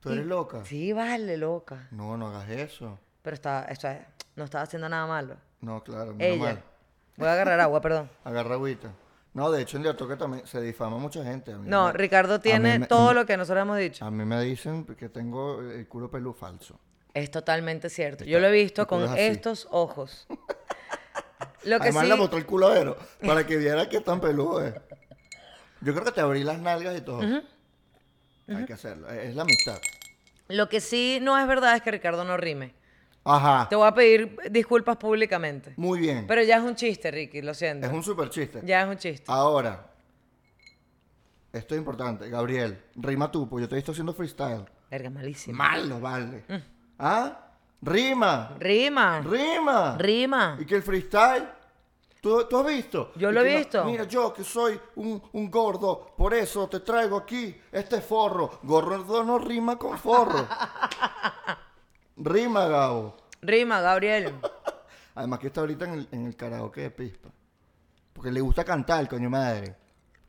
[0.00, 0.64] ¿Tú eres Y- loca?
[0.64, 1.88] Sí, vale, loca.
[1.90, 2.98] No, no hagas eso.
[3.22, 4.00] Pero estaba, esto es-
[4.36, 5.36] no estaba haciendo nada malo.
[5.60, 6.44] No, claro, menos Ella.
[6.44, 6.62] mal.
[7.16, 8.10] Voy a agarrar agua, perdón.
[8.24, 8.92] Agarra agüita.
[9.32, 11.52] No, de hecho en Toque también se difama mucha gente.
[11.52, 14.04] A mí No, me- Ricardo tiene me- todo lo que nosotros hemos dicho.
[14.04, 16.80] A mí me dicen que tengo el culo pelú falso.
[17.14, 18.24] Es totalmente cierto.
[18.24, 20.26] Está- Yo lo he visto con es estos ojos.
[21.64, 24.74] Lo que Además sí, le mostró el culadero para que viera que tan peludo es.
[25.82, 27.20] Yo creo que te abrí las nalgas y todo.
[28.54, 29.08] Hay que hacerlo.
[29.08, 29.78] Es es la amistad.
[30.48, 32.74] lo que sí no es verdad es que Ricardo no rime.
[33.24, 33.68] Ajá.
[33.68, 35.74] Te voy a pedir disculpas públicamente.
[35.76, 36.26] Muy bien.
[36.26, 37.86] Pero ya es un chiste, Ricky, lo siento.
[37.86, 38.60] es un super chiste.
[38.64, 39.24] Ya es un chiste.
[39.28, 39.86] Ahora,
[41.52, 42.28] esto es importante.
[42.30, 44.64] Gabriel, rima tú, porque yo te he visto haciendo freestyle.
[44.90, 45.56] Verga, malísimo.
[45.56, 46.44] Malo, vale.
[46.48, 46.54] Mm.
[46.98, 47.46] ¿Ah?
[47.82, 48.56] Rima.
[48.58, 49.20] Rima.
[49.20, 49.96] Rima.
[49.98, 50.56] Rima.
[50.60, 51.48] Y que el freestyle,
[52.20, 53.12] ¿tú, tú has visto?
[53.16, 53.84] Yo lo he no- visto.
[53.84, 58.60] mira, yo que soy un, un gordo, por eso te traigo aquí este forro.
[58.62, 60.46] Gordo no rima con forro.
[62.16, 63.16] rima, Gabo.
[63.42, 64.34] Rima, Gabriel.
[65.14, 67.30] Además que está ahorita en el, en el karaoke de Pispa.
[68.12, 69.76] Porque le gusta cantar, coño madre.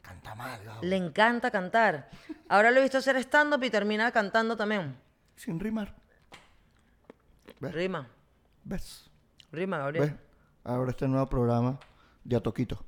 [0.02, 0.80] Canta mal, Gabo.
[0.82, 2.10] Le encanta cantar.
[2.50, 4.98] Ahora lo he visto hacer stand-up y termina cantando también.
[5.36, 5.96] Sin rimar.
[7.60, 7.74] ¿Ves?
[7.74, 8.08] Rima.
[8.64, 9.10] ¿Ves?
[9.52, 10.10] Rima, Gabriel.
[10.12, 10.20] ¿Ves?
[10.64, 11.80] Ahora este nuevo programa
[12.24, 12.84] de Atoquito.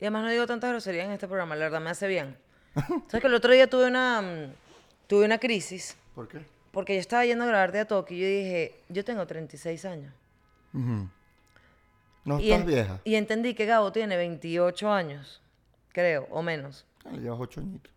[0.00, 2.36] Y además no digo tantas groserías en este programa, la verdad me hace bien.
[2.74, 4.52] ¿Sabes que el otro día tuve una, mm,
[5.06, 5.96] tuve una crisis?
[6.14, 6.44] ¿Por qué?
[6.72, 10.12] Porque yo estaba yendo a grabar de Atoki y yo dije, yo tengo 36 años.
[10.72, 11.08] Ujú.
[12.24, 13.00] No y, estás en- vieja.
[13.04, 15.42] y entendí que Gabo tiene 28 años,
[15.92, 16.86] creo, o menos.
[17.04, 17.92] Ah, Le llevas ocho añitos.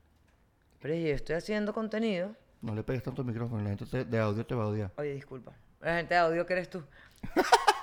[0.81, 2.35] Pero yo estoy haciendo contenido.
[2.61, 4.91] No le pegues tanto al micrófono, la gente te- de audio te va a odiar.
[4.97, 5.53] Oye, disculpa.
[5.81, 6.83] La gente de audio que eres tú.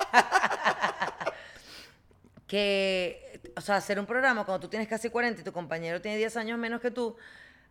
[2.52, 6.18] que, o sea, hacer un programa cuando tú tienes casi 40 y tu compañero tiene
[6.18, 7.16] 10 años menos que tú,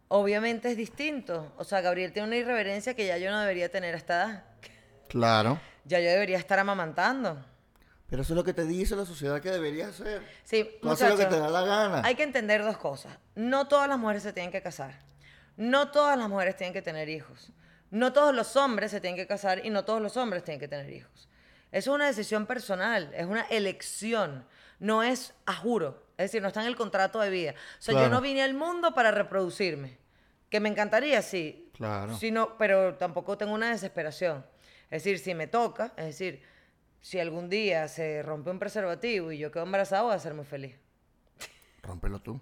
[0.08, 1.54] obviamente es distinto.
[1.58, 4.44] O sea, Gabriel tiene una irreverencia que ya yo no debería tener a esta edad.
[5.08, 5.62] Claro.
[5.86, 7.46] Ya yo debería estar amamantando.
[8.10, 10.24] Pero eso es lo que te dice la sociedad que deberías hacer.
[10.44, 12.02] Sí, Tú haces lo que te da la gana.
[12.04, 13.15] Hay que entender dos cosas.
[13.36, 15.00] No todas las mujeres se tienen que casar.
[15.58, 17.52] No todas las mujeres tienen que tener hijos.
[17.91, 20.67] No todos los hombres se tienen que casar y no todos los hombres tienen que
[20.67, 21.30] tener hijos.
[21.72, 24.44] Eso es una decisión personal, es una elección,
[24.82, 26.04] no es a juro.
[26.17, 27.52] Es decir, no está en el contrato de vida.
[27.80, 29.98] O sea, yo no vine al mundo para reproducirme.
[30.50, 31.70] Que me encantaría, sí.
[31.74, 32.15] Claro.
[32.17, 34.46] Sí, no, pero tampoco tengo una desesperación.
[34.89, 36.44] Es decir, si me toca, es decir,
[37.00, 40.46] si algún día se rompe un preservativo y yo quedo embarazada, voy a ser muy
[40.46, 40.76] feliz.
[41.82, 42.39] Rómpelo tú.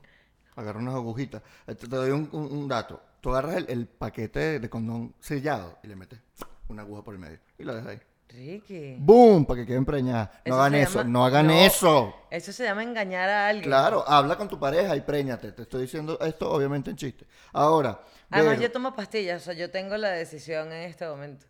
[0.56, 1.42] Agarra unas agujitas.
[1.68, 3.02] Eh, Te, doy un, un- un dato.
[3.22, 6.20] Tú agarras el, el paquete de condón sellado y le metes
[6.68, 7.40] una aguja por el medio.
[7.58, 8.00] Y lo dejas ahí.
[8.30, 8.96] Ricky.
[9.00, 9.46] ¡Boom!
[9.46, 10.32] Para que quede empreñada.
[10.46, 11.00] No hagan eso.
[11.00, 11.54] llama- No hagan No.
[11.54, 12.14] eso.
[12.30, 13.66] Eso se llama engañar a alguien.
[13.66, 15.52] Claro, habla con tu pareja y préñate.
[15.52, 17.26] Te estoy diciendo esto obviamente en chiste.
[17.54, 18.00] Ahora,
[18.32, 21.48] Además, Vero, yo tomo pastillas, o sea, yo tengo la decisión en este momento.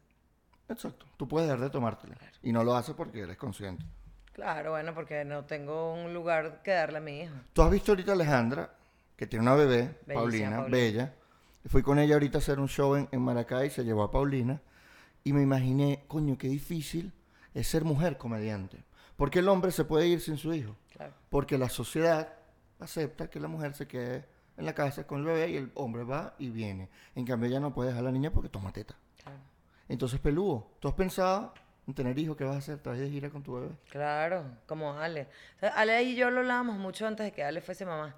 [0.69, 1.05] Exacto.
[1.17, 2.15] Tú puedes dejar de tomártela.
[2.41, 3.83] Y no lo haces porque eres consciente.
[4.31, 7.33] Claro, bueno, porque no tengo un lugar que darle a mi hijo.
[7.51, 8.69] Tú has visto ahorita a Alejandra,
[9.17, 10.61] que tiene una bebé, Paulina, Paulina.
[10.77, 11.13] bella.
[11.65, 14.61] Fui con ella ahorita a hacer un show en, en Maracay, se llevó a Paulina.
[15.23, 17.13] Y me imaginé, coño, qué difícil
[17.53, 18.83] es ser mujer comediante.
[19.15, 20.75] Porque el hombre se puede ir sin su hijo.
[20.91, 21.13] Claro.
[21.29, 22.33] Porque la sociedad
[22.79, 24.25] acepta que la mujer se quede
[24.57, 26.89] en la casa con el bebé y el hombre va y viene.
[27.15, 28.95] En cambio, ella no puede dejar a la niña porque toma teta.
[29.21, 29.39] Claro.
[29.87, 31.53] Entonces, peludo, ¿tú has pensado
[31.87, 32.37] en tener hijos?
[32.37, 32.79] ¿Qué vas a hacer?
[32.79, 33.69] ¿Te vas de gira con tu bebé?
[33.89, 35.27] Claro, como Ale.
[35.61, 38.15] Ale y yo lo hablábamos mucho antes de que Ale fuese mamá.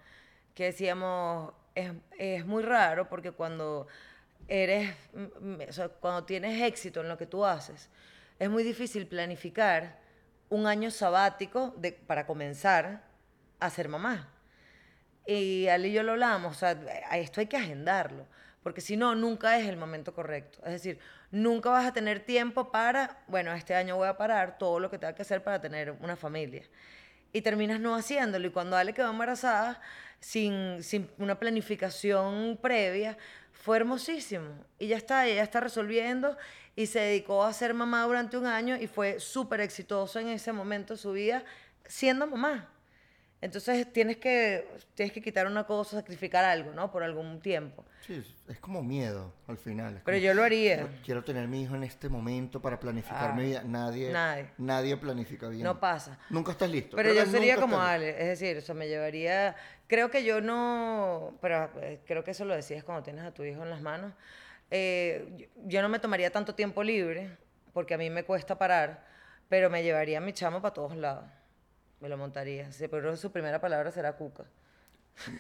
[0.53, 3.87] Que decíamos, es, es muy raro porque cuando
[4.47, 5.59] eres, mm, mm,
[5.99, 7.89] cuando tienes éxito en lo que tú haces,
[8.39, 9.99] es muy difícil planificar
[10.49, 13.03] un año sabático de, para comenzar
[13.59, 14.29] a ser mamá.
[15.25, 16.71] Y Ale y yo lo hablábamos, o sea,
[17.13, 18.25] esto hay que agendarlo,
[18.63, 20.59] porque si no, nunca es el momento correcto.
[20.65, 20.99] Es decir,
[21.31, 24.97] nunca vas a tener tiempo para, bueno, este año voy a parar todo lo que
[24.97, 26.63] tenga que hacer para tener una familia.
[27.33, 28.47] Y terminas no haciéndolo.
[28.47, 29.79] Y cuando Ale quedó embarazada,
[30.19, 33.17] sin, sin una planificación previa,
[33.61, 34.49] fue hermosísimo.
[34.79, 36.35] Y ya está, ella está resolviendo
[36.75, 40.51] y se dedicó a ser mamá durante un año y fue súper exitoso en ese
[40.51, 41.43] momento de su vida
[41.85, 42.70] siendo mamá.
[43.41, 46.91] Entonces tienes que, tienes que quitar una cosa, sacrificar algo, ¿no?
[46.91, 47.83] Por algún tiempo.
[48.05, 49.95] Sí, es- como miedo al final.
[49.97, 50.87] es Pero como, yo lo haría.
[51.03, 53.63] Quiero tener mi hijo en este momento para planificar Ah, mi vida.
[53.63, 54.49] Nadie, nadie.
[54.59, 55.63] nadie planifica bien.
[55.63, 56.19] No pasa.
[56.29, 56.95] Nunca estás listo.
[56.95, 59.55] Pero Creo yo sería como Ale, es decir, o sea, me llevaría,
[59.87, 63.43] creo que yo no, pero eh, creo que eso lo decías cuando tienes a tu
[63.43, 64.13] hijo en las manos,
[64.73, 67.35] Eh, yo, yo no me tomaría tanto tiempo libre,
[67.73, 69.03] porque a mí me cuesta parar,
[69.49, 71.25] pero me llevaría a mi chamo para todos lados,
[72.01, 74.43] me lo montaría, sí, pero su primera palabra será cuca.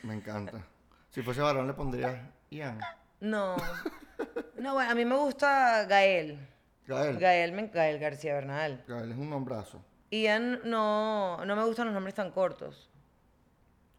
[0.03, 0.65] Me encanta.
[1.09, 2.15] Si fuese varón le pondrías
[2.49, 2.79] Ian.
[3.19, 3.55] No,
[4.57, 6.39] no, bueno, a mí me gusta Gael,
[6.87, 7.17] Gael.
[7.19, 8.83] Gael, me- Gael García Bernal.
[8.87, 9.83] Gael es un nombrazo.
[10.11, 12.89] Ian no, no me gustan los nombres tan cortos.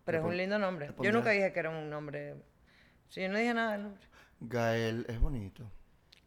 [0.04, 0.86] Pero Le es un lindo nombre.
[0.88, 2.34] le Yo nunca pondrías- dije que era un nombre.
[3.08, 4.02] Sí, yo no dije nada del nombre.
[4.40, 5.64] Gael es bonito.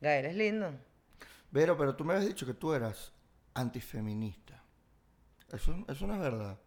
[0.02, 0.72] Gael es lindo.
[1.52, 3.12] Pero, pero tú me habías dicho que tú eras
[3.54, 4.45] antifeminista.
[5.52, 6.58] Eso, eso no es verdad.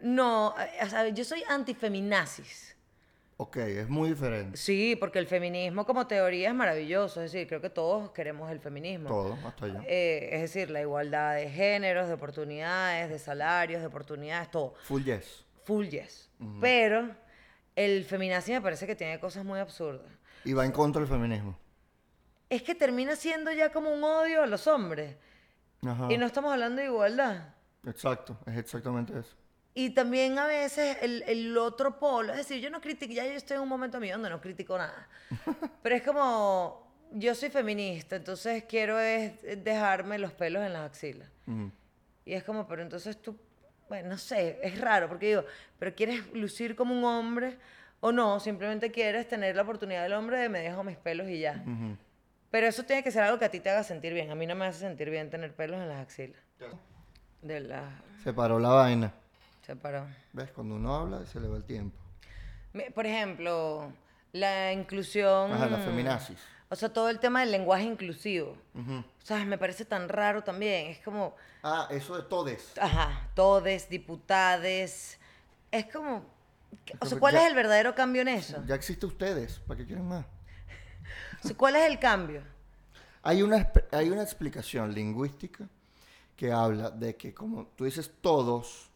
[0.00, 2.76] No, eh, o sea, yo soy antifeminazis.
[3.38, 4.56] Ok, es muy diferente.
[4.56, 7.22] Sí, porque el feminismo como teoría es maravilloso.
[7.22, 9.08] Es decir, creo que todos queremos el feminismo.
[9.08, 9.82] Todo, hasta allá.
[9.86, 14.74] Eh, es decir, la igualdad de géneros, de oportunidades, de salarios, de oportunidades, todo.
[14.84, 15.44] Full yes.
[15.64, 16.30] Full yes.
[16.62, 17.14] Pero
[17.74, 20.10] el feminazi me parece que tiene cosas muy absurdas.
[20.44, 21.58] Y va en contra del feminismo.
[22.48, 25.14] Es que termina siendo ya como un odio a los hombres.
[25.84, 26.10] Ajá.
[26.10, 27.55] Y no estamos hablando de igualdad.
[27.86, 29.36] Exacto, es exactamente eso.
[29.74, 33.32] Y también a veces el, el otro polo, es decir, yo no critico, ya yo
[33.32, 35.08] estoy en un momento mío donde no critico nada.
[35.82, 41.28] Pero es como, yo soy feminista, entonces quiero es dejarme los pelos en las axilas.
[42.24, 43.38] Y es como, pero entonces tú,
[43.88, 45.44] bueno, no sé, es raro, porque digo,
[45.78, 47.56] pero quieres lucir como un hombre
[48.00, 51.38] o no, simplemente quieres tener la oportunidad del hombre de me dejo mis pelos y
[51.38, 51.62] ya.
[51.64, 51.96] Ujú.
[52.50, 54.30] Pero eso tiene que ser algo que a ti te haga sentir bien.
[54.30, 56.40] A mí no me hace sentir bien tener pelos en las axilas.
[57.46, 58.02] De la...
[58.22, 59.12] Se paró la vaina.
[59.64, 60.06] Se paró.
[60.32, 60.50] ¿Ves?
[60.52, 61.96] Cuando uno habla se le va el tiempo.
[62.94, 63.92] Por ejemplo,
[64.32, 65.52] la inclusión...
[65.52, 66.38] Ajá, la feminazis.
[66.68, 68.56] O sea, todo el tema del lenguaje inclusivo.
[68.74, 69.04] Ujú.
[69.22, 69.46] ¿Sabes?
[69.46, 70.88] Me parece tan raro también.
[70.88, 72.72] Es como, Ah, eso de todes.
[72.78, 75.18] ajá, todes, diputades.
[75.70, 76.24] Es como...
[77.00, 78.62] O sea, ¿cuál ya- es el verdadero cambio en eso?
[78.66, 79.60] Ya existe ustedes.
[79.60, 80.24] ¿Para qué quieren más?
[81.44, 82.42] O sea, ¿Cuál es el cambio?
[83.22, 85.68] Hay una, hay una explicación lingüística
[86.36, 88.90] que habla de que, como tú dices, todos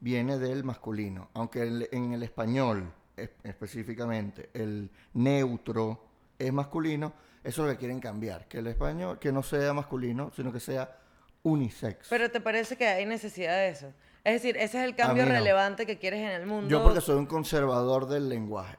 [0.00, 6.04] viene del masculino, aunque el- en el español es- específicamente el neutro
[6.38, 7.12] es masculino,
[7.44, 10.60] eso es lo que quieren cambiar, que el español que no sea masculino, sino que
[10.60, 10.98] sea
[11.42, 12.08] unisex.
[12.08, 13.92] Pero ¿te parece que hay necesidad de eso?
[14.24, 15.32] Es decir, ese es el cambio no.
[15.32, 16.68] relevante que quieres en el mundo.
[16.68, 18.76] Yo porque soy un conservador del lenguaje,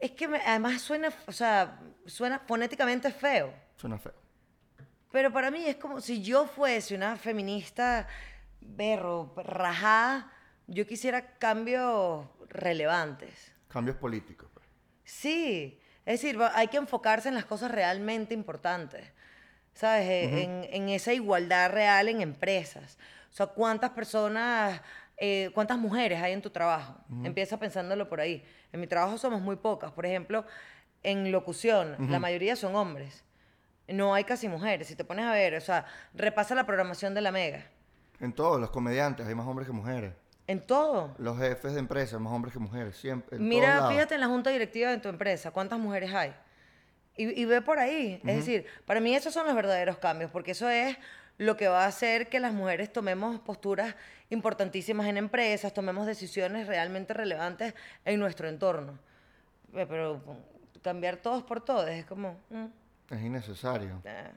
[0.00, 3.52] Es que me- además suena, o sea, suena fonéticamente feo.
[3.76, 4.14] suena feo.
[5.10, 8.06] Pero para mí es como si yo fuese una feminista
[8.60, 10.30] berro, rajada,
[10.66, 13.52] yo quisiera cambios relevantes.
[13.68, 14.48] Cambios políticos.
[14.52, 14.66] pues.
[15.04, 19.12] Sí, es decir, hay que enfocarse en las cosas realmente importantes,
[19.74, 20.06] ¿sabes?
[20.08, 22.98] Eh, en, en esa igualdad real en empresas.
[23.30, 24.80] O sea, ¿cuántas personas,
[25.16, 26.96] eh, cuántas mujeres hay en tu trabajo?
[27.24, 28.44] Empieza pensándolo por ahí.
[28.72, 29.92] En mi trabajo somos muy pocas.
[29.92, 30.44] Por ejemplo,
[31.02, 33.24] en locución, la mayoría son hombres.
[33.88, 34.86] No hay casi mujeres.
[34.88, 37.64] Si te pones a ver, o sea, repasa la programación de la Mega.
[38.20, 40.12] En todos los comediantes hay más hombres que mujeres.
[40.46, 41.14] En todo.
[41.18, 43.36] Los jefes de empresas, más hombres que mujeres, siempre.
[43.36, 46.34] en Mira, fíjate en la junta directiva de tu empresa, ¿cuántas mujeres hay?
[47.16, 48.20] Y, y ve por ahí.
[48.24, 50.96] Es decir, para mí esos son los verdaderos cambios, porque eso es
[51.36, 53.94] lo que va a hacer que las mujeres tomemos posturas
[54.30, 57.74] importantísimas en empresas, tomemos decisiones realmente relevantes
[58.04, 58.98] en nuestro entorno.
[59.72, 60.20] Pe- Pero
[60.82, 62.36] cambiar todos por todos es como...
[62.50, 62.66] mm,
[63.10, 64.02] Es innecesario.
[64.04, 64.32] eh.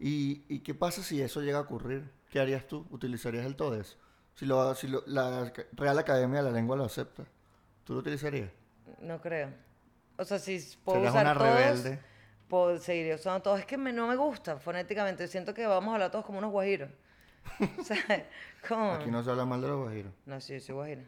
[0.00, 2.08] ¿Y, y qué pasa si eso llega a ocurrir?
[2.30, 2.86] ¿Qué harías tú?
[2.90, 3.96] ¿Utilizarías el TODES?
[4.34, 7.24] Si, lo, si lo- la Real Academia de la Lengua lo acepta,
[7.84, 8.50] ¿tú lo utilizarías?
[9.00, 9.50] No creo.
[10.16, 12.00] O sea, si puedo Serías usar una todos, rebelde.
[12.48, 13.60] puedo seguir usando todos.
[13.60, 15.26] Es que me- no me gusta fonéticamente.
[15.26, 16.90] Siento que vamos a hablar todos como unos guajiros.
[17.80, 18.28] o sea,
[18.68, 18.92] como...
[18.92, 20.12] Aquí no se habla mal de los guajiros.
[20.26, 21.02] No, sí, yo soy guajira.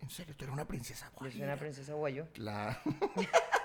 [0.00, 1.56] En serio, tú eres una princesa Yo soy una guajira.
[1.56, 2.26] princesa guayo.
[2.34, 2.76] Claro.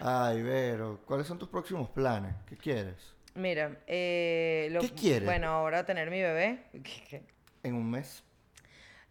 [0.00, 2.34] Ay, Vero, ¿cuáles son tus próximos planes?
[2.46, 2.96] ¿Qué quieres?
[3.34, 5.24] Mira, eh, lo- ¿Qué quieres?
[5.24, 6.64] Bueno, ahora tener mi bebé.
[7.62, 8.22] ¿En un mes?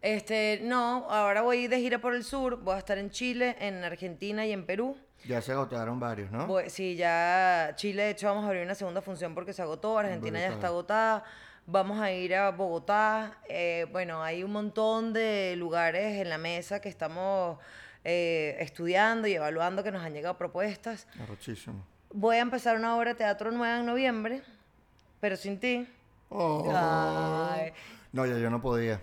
[0.02, 2.60] Este, no, ahora voy de gira por el sur.
[2.62, 4.96] Voy a estar en Chile, en Argentina y en Perú.
[5.26, 6.46] Ya se agotaron varios, ¿no?
[6.46, 9.98] Voy- sí, ya Chile, de hecho, vamos a abrir una segunda función porque se agotó.
[9.98, 11.24] Argentina ya está agotada.
[11.68, 13.38] Vamos a ir a Bogotá.
[13.48, 17.58] eh, bueno, hay un montón de lugares en la mesa que estamos
[18.08, 21.08] eh, estudiando y evaluando que nos han llegado propuestas.
[21.20, 21.84] Arrochísimo.
[22.12, 24.42] Voy a empezar una obra de teatro nueva en noviembre,
[25.20, 25.88] pero sin ti.
[26.28, 26.72] Oh.
[26.74, 27.72] Ay.
[28.12, 29.02] No, ya yo no podía.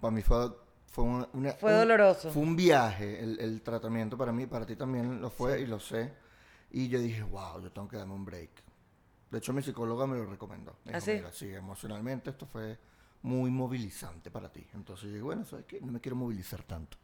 [0.00, 0.50] Para mí fue,
[0.86, 2.30] fue, una- una- Fue un- doloroso.
[2.32, 5.78] Fue un viaje el, el tratamiento para mí, para ti también lo fue y lo
[5.78, 6.12] sé.
[6.72, 8.50] Y yo dije, wow, yo tengo que darme un break.
[9.30, 10.72] De hecho, mi psicóloga me lo recomendó.
[10.84, 11.12] Me ¿Ah, dijo, sí?
[11.12, 12.76] "Mira, sí, emocionalmente esto fue
[13.22, 14.66] muy movilizante para ti.
[14.74, 15.80] Entonces yo dije, bueno, ¿sabes qué?
[15.80, 16.96] No me quiero movilizar tanto.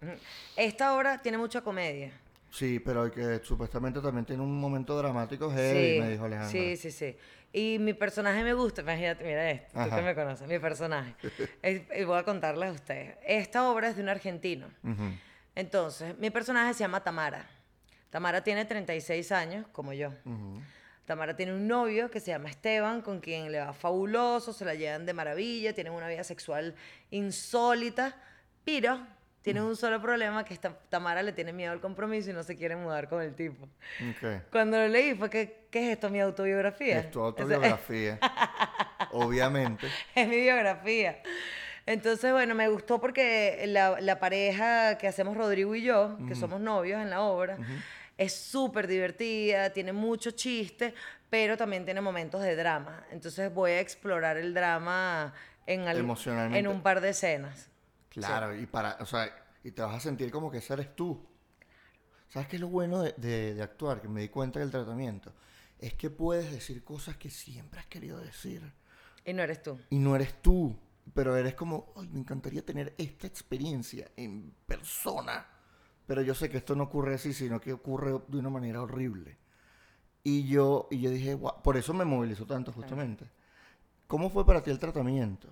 [0.57, 2.11] Esta obra tiene mucha comedia.
[2.50, 6.50] Sí, pero que supuestamente también tiene un momento dramático heavy, Sí, me dijo Alejandra.
[6.50, 7.16] sí, sí, sí.
[7.52, 9.96] Y mi personaje me gusta, imagínate, mira esto, tú Ajá.
[9.96, 11.14] que me conoces, mi personaje.
[11.62, 13.16] Es- y voy a contarles a ustedes.
[13.26, 14.66] Esta obra es de un argentino.
[14.83, 15.11] Ujú.
[15.54, 17.46] Entonces, mi personaje se llama Tamara.
[18.11, 20.09] Tamara tiene 36 años, como yo.
[20.24, 20.61] Ujú.
[21.09, 24.75] Tamara tiene un novio que se llama Esteban, con quien le va fabuloso, se la
[24.75, 26.75] llevan de maravilla, tienen una vida sexual
[27.11, 28.14] insólita,
[28.62, 29.01] pero
[29.40, 32.59] tienen un solo problema, que esta, Tamara le tiene miedo al compromiso y no se
[32.59, 33.66] quiere mudar con el tipo.
[34.53, 36.11] Cuando lo leí fue que, ¿qué es esto?
[36.11, 36.99] ¿Mi autobiografía?
[36.99, 38.21] Es tu autobiografía.
[39.12, 39.87] Obviamente.
[40.14, 41.23] es mi biografía.
[41.87, 46.61] Entonces, bueno, me gustó porque la, la pareja que hacemos Rodrigo y yo, que somos
[46.61, 47.57] novios en la obra,
[48.18, 50.92] es súper divertida, tiene mucho chiste,
[51.31, 53.07] pero también tiene momentos de drama.
[53.11, 55.33] Entonces voy a explorar el drama
[55.66, 56.59] en, al- Emocionalmente.
[56.59, 57.70] en un par de escenas.
[58.11, 59.33] Claro, y para, o sea,
[59.64, 61.24] y te vas a sentir como que ese eres tú.
[62.28, 64.00] ¿Sabes qué es lo bueno de, de- de actuar?
[64.02, 65.33] Que me di cuenta del tratamiento.
[65.78, 68.62] Es que puedes decir cosas que siempre has querido decir.
[69.24, 69.78] Y no eres tú.
[69.90, 70.76] Y no eres tú.
[71.14, 75.46] Pero eres como, ay, me encantaría tener esta experiencia en persona.
[76.09, 79.37] Pero yo sé que esto no ocurre así, sino que ocurre de una manera horrible.
[80.25, 83.27] Y yo, y yo dije, por eso me movilizó tanto justamente.
[84.09, 85.49] ¿Cómo fue para ti el tratamiento?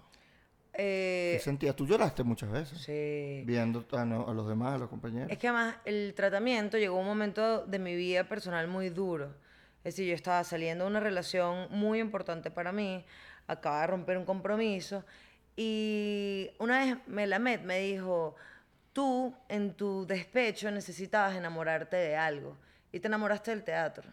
[0.72, 1.76] ¿Qué Eh, sentías?
[1.76, 2.78] Tú lloraste muchas veces.
[2.80, 3.42] sí.
[3.46, 5.30] Viendo a, no- a los demás, a los compañeros.
[5.30, 9.34] Es que además el tratamiento llegó a un momento de mi vida personal muy duro.
[9.84, 13.04] Es decir, yo estaba saliendo de una relación muy importante para mí,
[13.46, 15.04] acababa de romper un compromiso
[15.54, 18.34] y una vez Melamed me dijo,
[18.96, 22.56] tú en tu despecho necesitabas enamorarte de algo
[22.90, 24.10] y te enamoraste del teatro.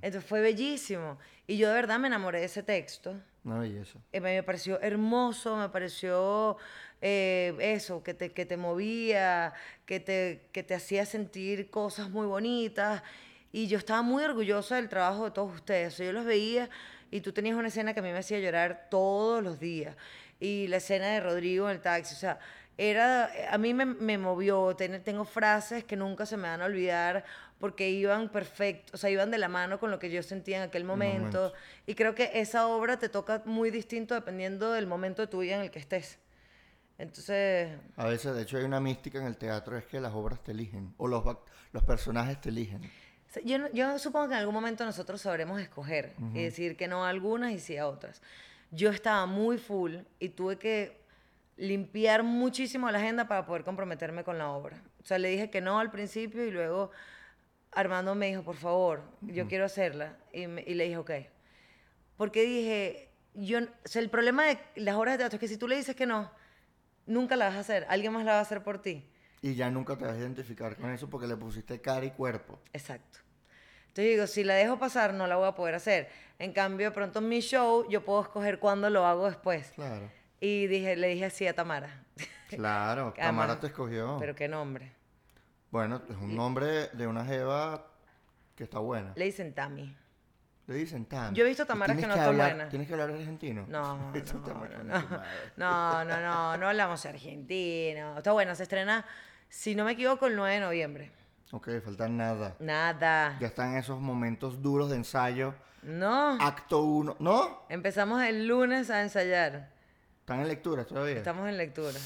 [0.00, 3.20] Entonces fue bellísimo y yo de verdad me enamoré de ese texto.
[3.42, 3.98] Una belleza.
[4.12, 6.56] Eh, me pareció hermoso, me pareció
[7.02, 9.52] eh, eso, que te, que te movía,
[9.86, 13.02] que te, que te hacía sentir cosas muy bonitas.
[13.50, 15.98] Y yo estaba muy orgullosa del trabajo de todos ustedes.
[15.98, 16.70] Yo los veía
[17.10, 19.96] y tú tenías una escena que a mí me hacía llorar todos los días.
[20.38, 22.38] Y la escena de Rodrigo en el taxi, o sea,
[22.76, 24.74] era, a mí me, me movió.
[24.76, 27.24] Ten- tengo frases que nunca se me van a olvidar
[27.58, 30.64] porque iban perfecto, o sea, iban de la mano con lo que yo sentía en
[30.64, 31.24] aquel momento.
[31.38, 31.52] momento.
[31.86, 35.54] Y creo que esa obra te toca muy distinto dependiendo del momento de tu vida
[35.56, 36.18] en el que estés.
[36.98, 40.42] Entonces, A veces, de hecho, hay una mística en el teatro, es que las obras
[40.42, 41.24] te eligen, o los,
[41.72, 42.82] los personajes te eligen.
[43.44, 47.08] yo, yo supongo que en algún momento nosotros sabremos escoger y decir que no a
[47.08, 48.22] algunas y sí a otras.
[48.70, 51.03] Yo estaba muy full y tuve que
[51.56, 54.82] limpiar muchísimo la agenda para poder comprometerme con la obra.
[55.02, 56.90] O sea, le dije que no al principio y luego
[57.72, 60.16] Armando me dijo, por favor, yo quiero hacerla.
[60.32, 61.10] Y, me- y le dije, ok.
[62.16, 65.56] Porque dije, yo, o sea, el problema de las obras de teatro es que si
[65.56, 66.30] tú le dices que no,
[67.06, 67.86] nunca la vas a hacer.
[67.88, 69.08] Alguien más la va a hacer por ti.
[69.42, 72.58] Y ya nunca te vas a identificar con eso porque le pusiste cara y cuerpo.
[72.72, 73.18] Exacto.
[73.88, 76.08] Entonces digo, si la dejo pasar, no la voy a poder hacer.
[76.38, 79.70] En cambio, de pronto en mi show, yo puedo escoger cuándo lo hago después.
[79.74, 80.10] Claro.
[80.40, 82.04] Y dije, le dije así a Tamara.
[82.48, 84.16] Claro, Además, Tamara te escogió.
[84.18, 84.92] Pero qué nombre.
[85.70, 87.86] Bueno, es un nombre de una jeva
[88.54, 89.12] Que está buena.
[89.16, 89.96] Le dicen Tami.
[90.66, 91.34] Le dicen tan.
[91.34, 92.70] Yo he visto tamaras que no están buenas.
[92.70, 93.66] Tienes que hablar argentino.
[93.68, 94.12] No, no.
[95.56, 98.16] No, no, no, no hablamos argentino.
[98.16, 99.04] Está bueno, se estrena,
[99.48, 101.12] si no me equivoco, el 9 de noviembre.
[101.50, 102.56] Ok, falta nada.
[102.60, 103.36] Nada.
[103.40, 105.54] Ya están esos momentos duros de ensayo.
[105.82, 106.38] No.
[106.40, 107.16] Acto 1.
[107.18, 107.66] ¿No?
[107.68, 109.73] Empezamos el lunes a ensayar.
[110.24, 111.18] Están en lectura todavía.
[111.18, 111.98] Estamos en lectura.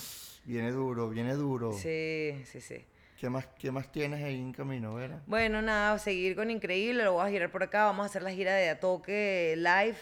[0.42, 1.72] Viene duro, viene duro.
[1.72, 2.84] Sí, sí, sí.
[3.16, 5.22] ¿Qué más, ¿Qué más tienes ahí en camino, Vera?
[5.28, 8.32] Bueno, nada, seguir con Increíble, lo voy a girar por acá, vamos a hacer la
[8.32, 9.96] gira de Atoque live,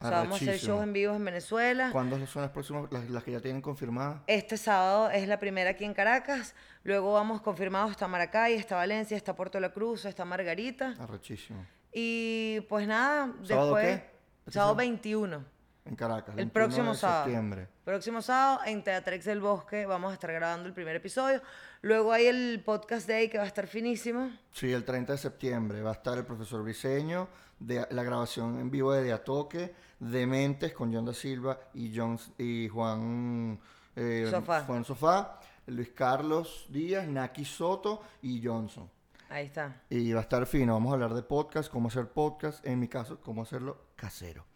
[0.00, 1.90] o sea, vamos a hacer shows en vivo en Venezuela.
[1.92, 4.20] ¿Cuándo son las próximas, las, las que ya tienen confirmadas?
[4.26, 9.16] Este sábado es la primera aquí en Caracas, luego vamos confirmados, está Maracay, está Valencia,
[9.16, 10.96] está Puerto La Cruz, está Margarita.
[10.98, 11.64] Arrechísimo.
[11.92, 13.92] Y pues nada, ¿Sábado después, qué?
[13.92, 14.74] ¿Este sábado sábado?
[14.74, 15.59] 21.
[15.84, 16.30] En Caracas.
[16.30, 17.24] El 21 próximo de sábado.
[17.24, 17.68] septiembre.
[17.84, 21.40] Próximo sábado en Teatrex del Bosque vamos a estar grabando el primer episodio.
[21.82, 24.30] Luego hay el podcast day que va a estar finísimo.
[24.52, 27.28] Sí, el 30 de septiembre va a estar el profesor Briseño,
[27.58, 32.68] de la grabación en vivo de Diatoque, Dementes con John da Silva y, John, y
[32.68, 33.58] Juan,
[33.96, 34.62] eh, Sofá.
[34.64, 38.90] Juan Sofá, Luis Carlos Díaz, Naki Soto y Johnson.
[39.28, 39.82] Ahí está.
[39.88, 42.88] Y va a estar fino, vamos a hablar de podcast, cómo hacer podcast, en mi
[42.88, 44.49] caso, cómo hacerlo casero.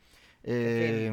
[0.44, 1.10] Eh,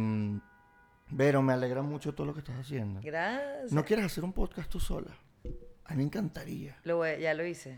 [1.14, 3.02] Vero, me alegra mucho todo lo que estás haciendo.
[3.04, 3.72] Gracias.
[3.74, 5.12] ¿No quieres hacer un podcast tú sola?
[5.86, 6.78] A mí me encantaría.
[6.84, 7.78] Lo voy- ya lo hice.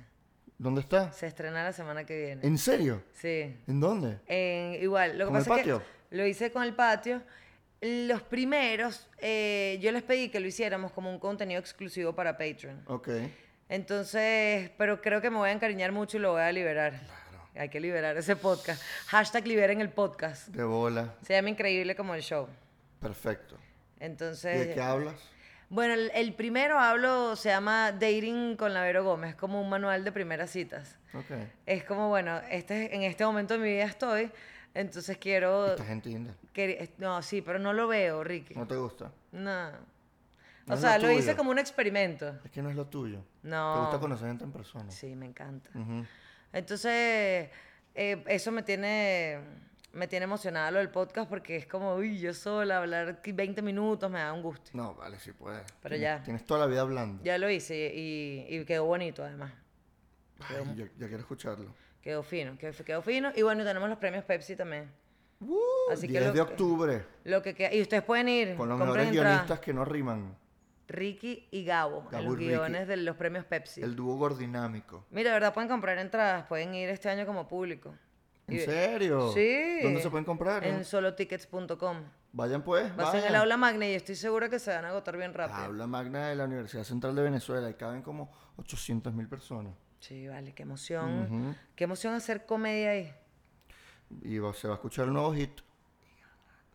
[0.59, 1.11] ¿Dónde está?
[1.11, 2.45] Se estrena la semana que viene.
[2.45, 3.01] ¿En serio?
[3.13, 3.55] Sí.
[3.67, 4.19] ¿En dónde?
[4.27, 5.77] En- igual, lo que ¿Con el patio?
[5.77, 7.23] es que lo hice con el patio.
[7.81, 12.83] Los primeros, eh, yo les pedí que lo hiciéramos como un contenido exclusivo para Patreon.
[12.87, 13.09] Ok.
[13.67, 16.93] Entonces, pero creo que me voy a encariñar mucho y lo voy a liberar.
[17.55, 18.81] Hay que liberar ese podcast.
[19.07, 20.47] Hashtag liberen el podcast.
[20.47, 21.13] De bola.
[21.21, 22.47] Se llama increíble como el show.
[22.99, 23.57] Perfecto.
[23.99, 25.15] ¿Y Entonces, de qué hablas?
[25.69, 30.03] bueno, el, el primero hablo, se llama Dating con la Vero Gómez, como un manual
[30.03, 30.97] de primeras citas.
[31.13, 31.31] Ok.
[31.65, 34.31] Es como, bueno, este, en este momento de mi vida estoy,
[34.73, 35.67] entonces quiero...
[35.67, 36.33] Estás en Tinder.
[36.97, 38.55] No, sí, pero no lo veo, Ricky.
[38.55, 39.11] ¿No te gusta?
[39.31, 39.71] No.
[40.65, 42.39] No O sea, lo lo hice como un experimento.
[42.45, 43.19] Es que no es lo tuyo.
[43.43, 43.73] No.
[43.73, 44.89] Te gusta conocer gente en persona.
[44.91, 45.69] Sí, me encanta.
[46.53, 47.49] Entonces,
[47.95, 49.39] eh, eso me tiene,
[49.91, 54.09] me tiene emocionada lo del podcast porque es como, uy, yo sola, hablar 20 minutos
[54.09, 54.69] me da un gusto.
[54.73, 55.63] No, vale, sí puedes.
[55.81, 56.23] Pero Tienes- ya.
[56.23, 57.23] Tienes toda la vida hablando.
[57.23, 59.51] Ya lo hice y, y quedó bonito además.
[60.39, 61.73] Ay, yo quiero escucharlo.
[62.01, 63.31] Quedó fino, quedó, quedó fino.
[63.35, 64.91] Y bueno, tenemos los premios Pepsi también.
[65.39, 65.57] Uh,
[65.91, 67.05] Así que 10 lo de que- octubre.
[67.23, 70.37] Lo que y ustedes pueden ir, Con los mejores guionistas que no riman.
[70.87, 72.49] Ricky y Gabo, Gabo en y los Ricky.
[72.49, 73.81] guiones de los premios Pepsi.
[73.81, 75.05] El dúo gordinámico.
[75.11, 77.95] Mira, de verdad pueden comprar entradas, pueden ir este año como público.
[78.47, 79.31] ¿En serio?
[79.31, 79.79] Sí.
[79.81, 80.65] ¿Dónde se pueden comprar?
[80.65, 82.03] En solotickets.com.
[82.33, 82.91] Vayan pues.
[82.99, 83.35] Va a ser en el vayan.
[83.41, 85.59] aula magna y estoy segura que se van a agotar bien rápido.
[85.59, 87.69] Aula magna de la Universidad Central de Venezuela.
[87.69, 89.73] Y caben como 800 mil personas.
[89.99, 91.55] Sí, vale, qué emoción.
[91.75, 93.13] Qué emoción hacer comedia ahí.
[94.23, 95.61] Y va- se va a escuchar el nuevo hit.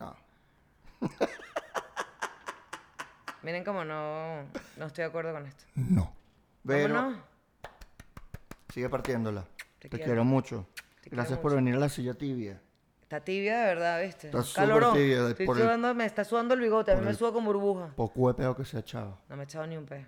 [0.01, 0.17] No.
[3.43, 4.43] Miren cómo no,
[4.77, 5.65] no estoy de acuerdo con esto.
[5.75, 6.13] No.
[6.67, 7.21] Pero Vámonos.
[8.73, 9.47] sigue partiéndola.
[9.79, 10.25] Te Te, quiero.
[10.25, 10.67] mucho.
[11.03, 11.57] Te quiero Gracias por mucho.
[11.57, 12.61] venir a la silla tibia.
[13.03, 14.27] Está tibia de verdad, ¿viste?
[14.27, 14.95] Está súper calorón.
[14.95, 17.11] tibia de- Estoy por el- sudando, me está sudando el bigote, a mí por me
[17.13, 17.93] el- suda con burbuja.
[17.97, 19.19] Poco de peo que se ha echado.
[19.29, 20.07] No me he echado ni un pez.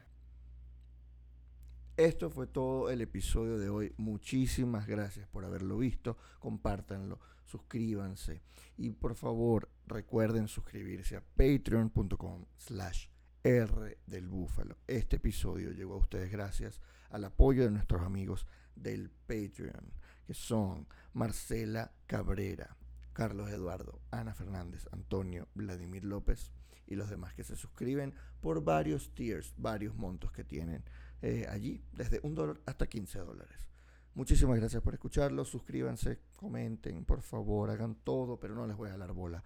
[1.97, 3.93] Esto fue todo el episodio de hoy.
[3.99, 6.17] Muchísimas gracias por haberlo visto.
[6.39, 8.41] Compártanlo, suscríbanse.
[8.79, 13.07] Y por favor, recuerden suscribirse a patreon.com slash
[13.43, 14.77] R del Búfalo.
[14.87, 19.93] Este episodio llegó a ustedes gracias al apoyo de nuestros amigos del Patreon,
[20.27, 22.77] que son Marcela Cabrera,
[23.13, 26.53] Carlos Eduardo, Ana Fernández, Antonio, Vladimir López
[26.87, 30.85] y los demás que se suscriben por varios tiers, varios montos que tienen
[31.23, 33.69] eh, allí, desde un dólar hasta 15 dólares.
[34.15, 38.93] Muchísimas gracias por escucharlo, suscríbanse, comenten, por favor, hagan todo, pero no les voy a
[38.93, 39.43] jalar bola,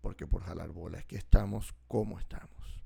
[0.00, 2.85] porque por jalar bola es que estamos como estamos.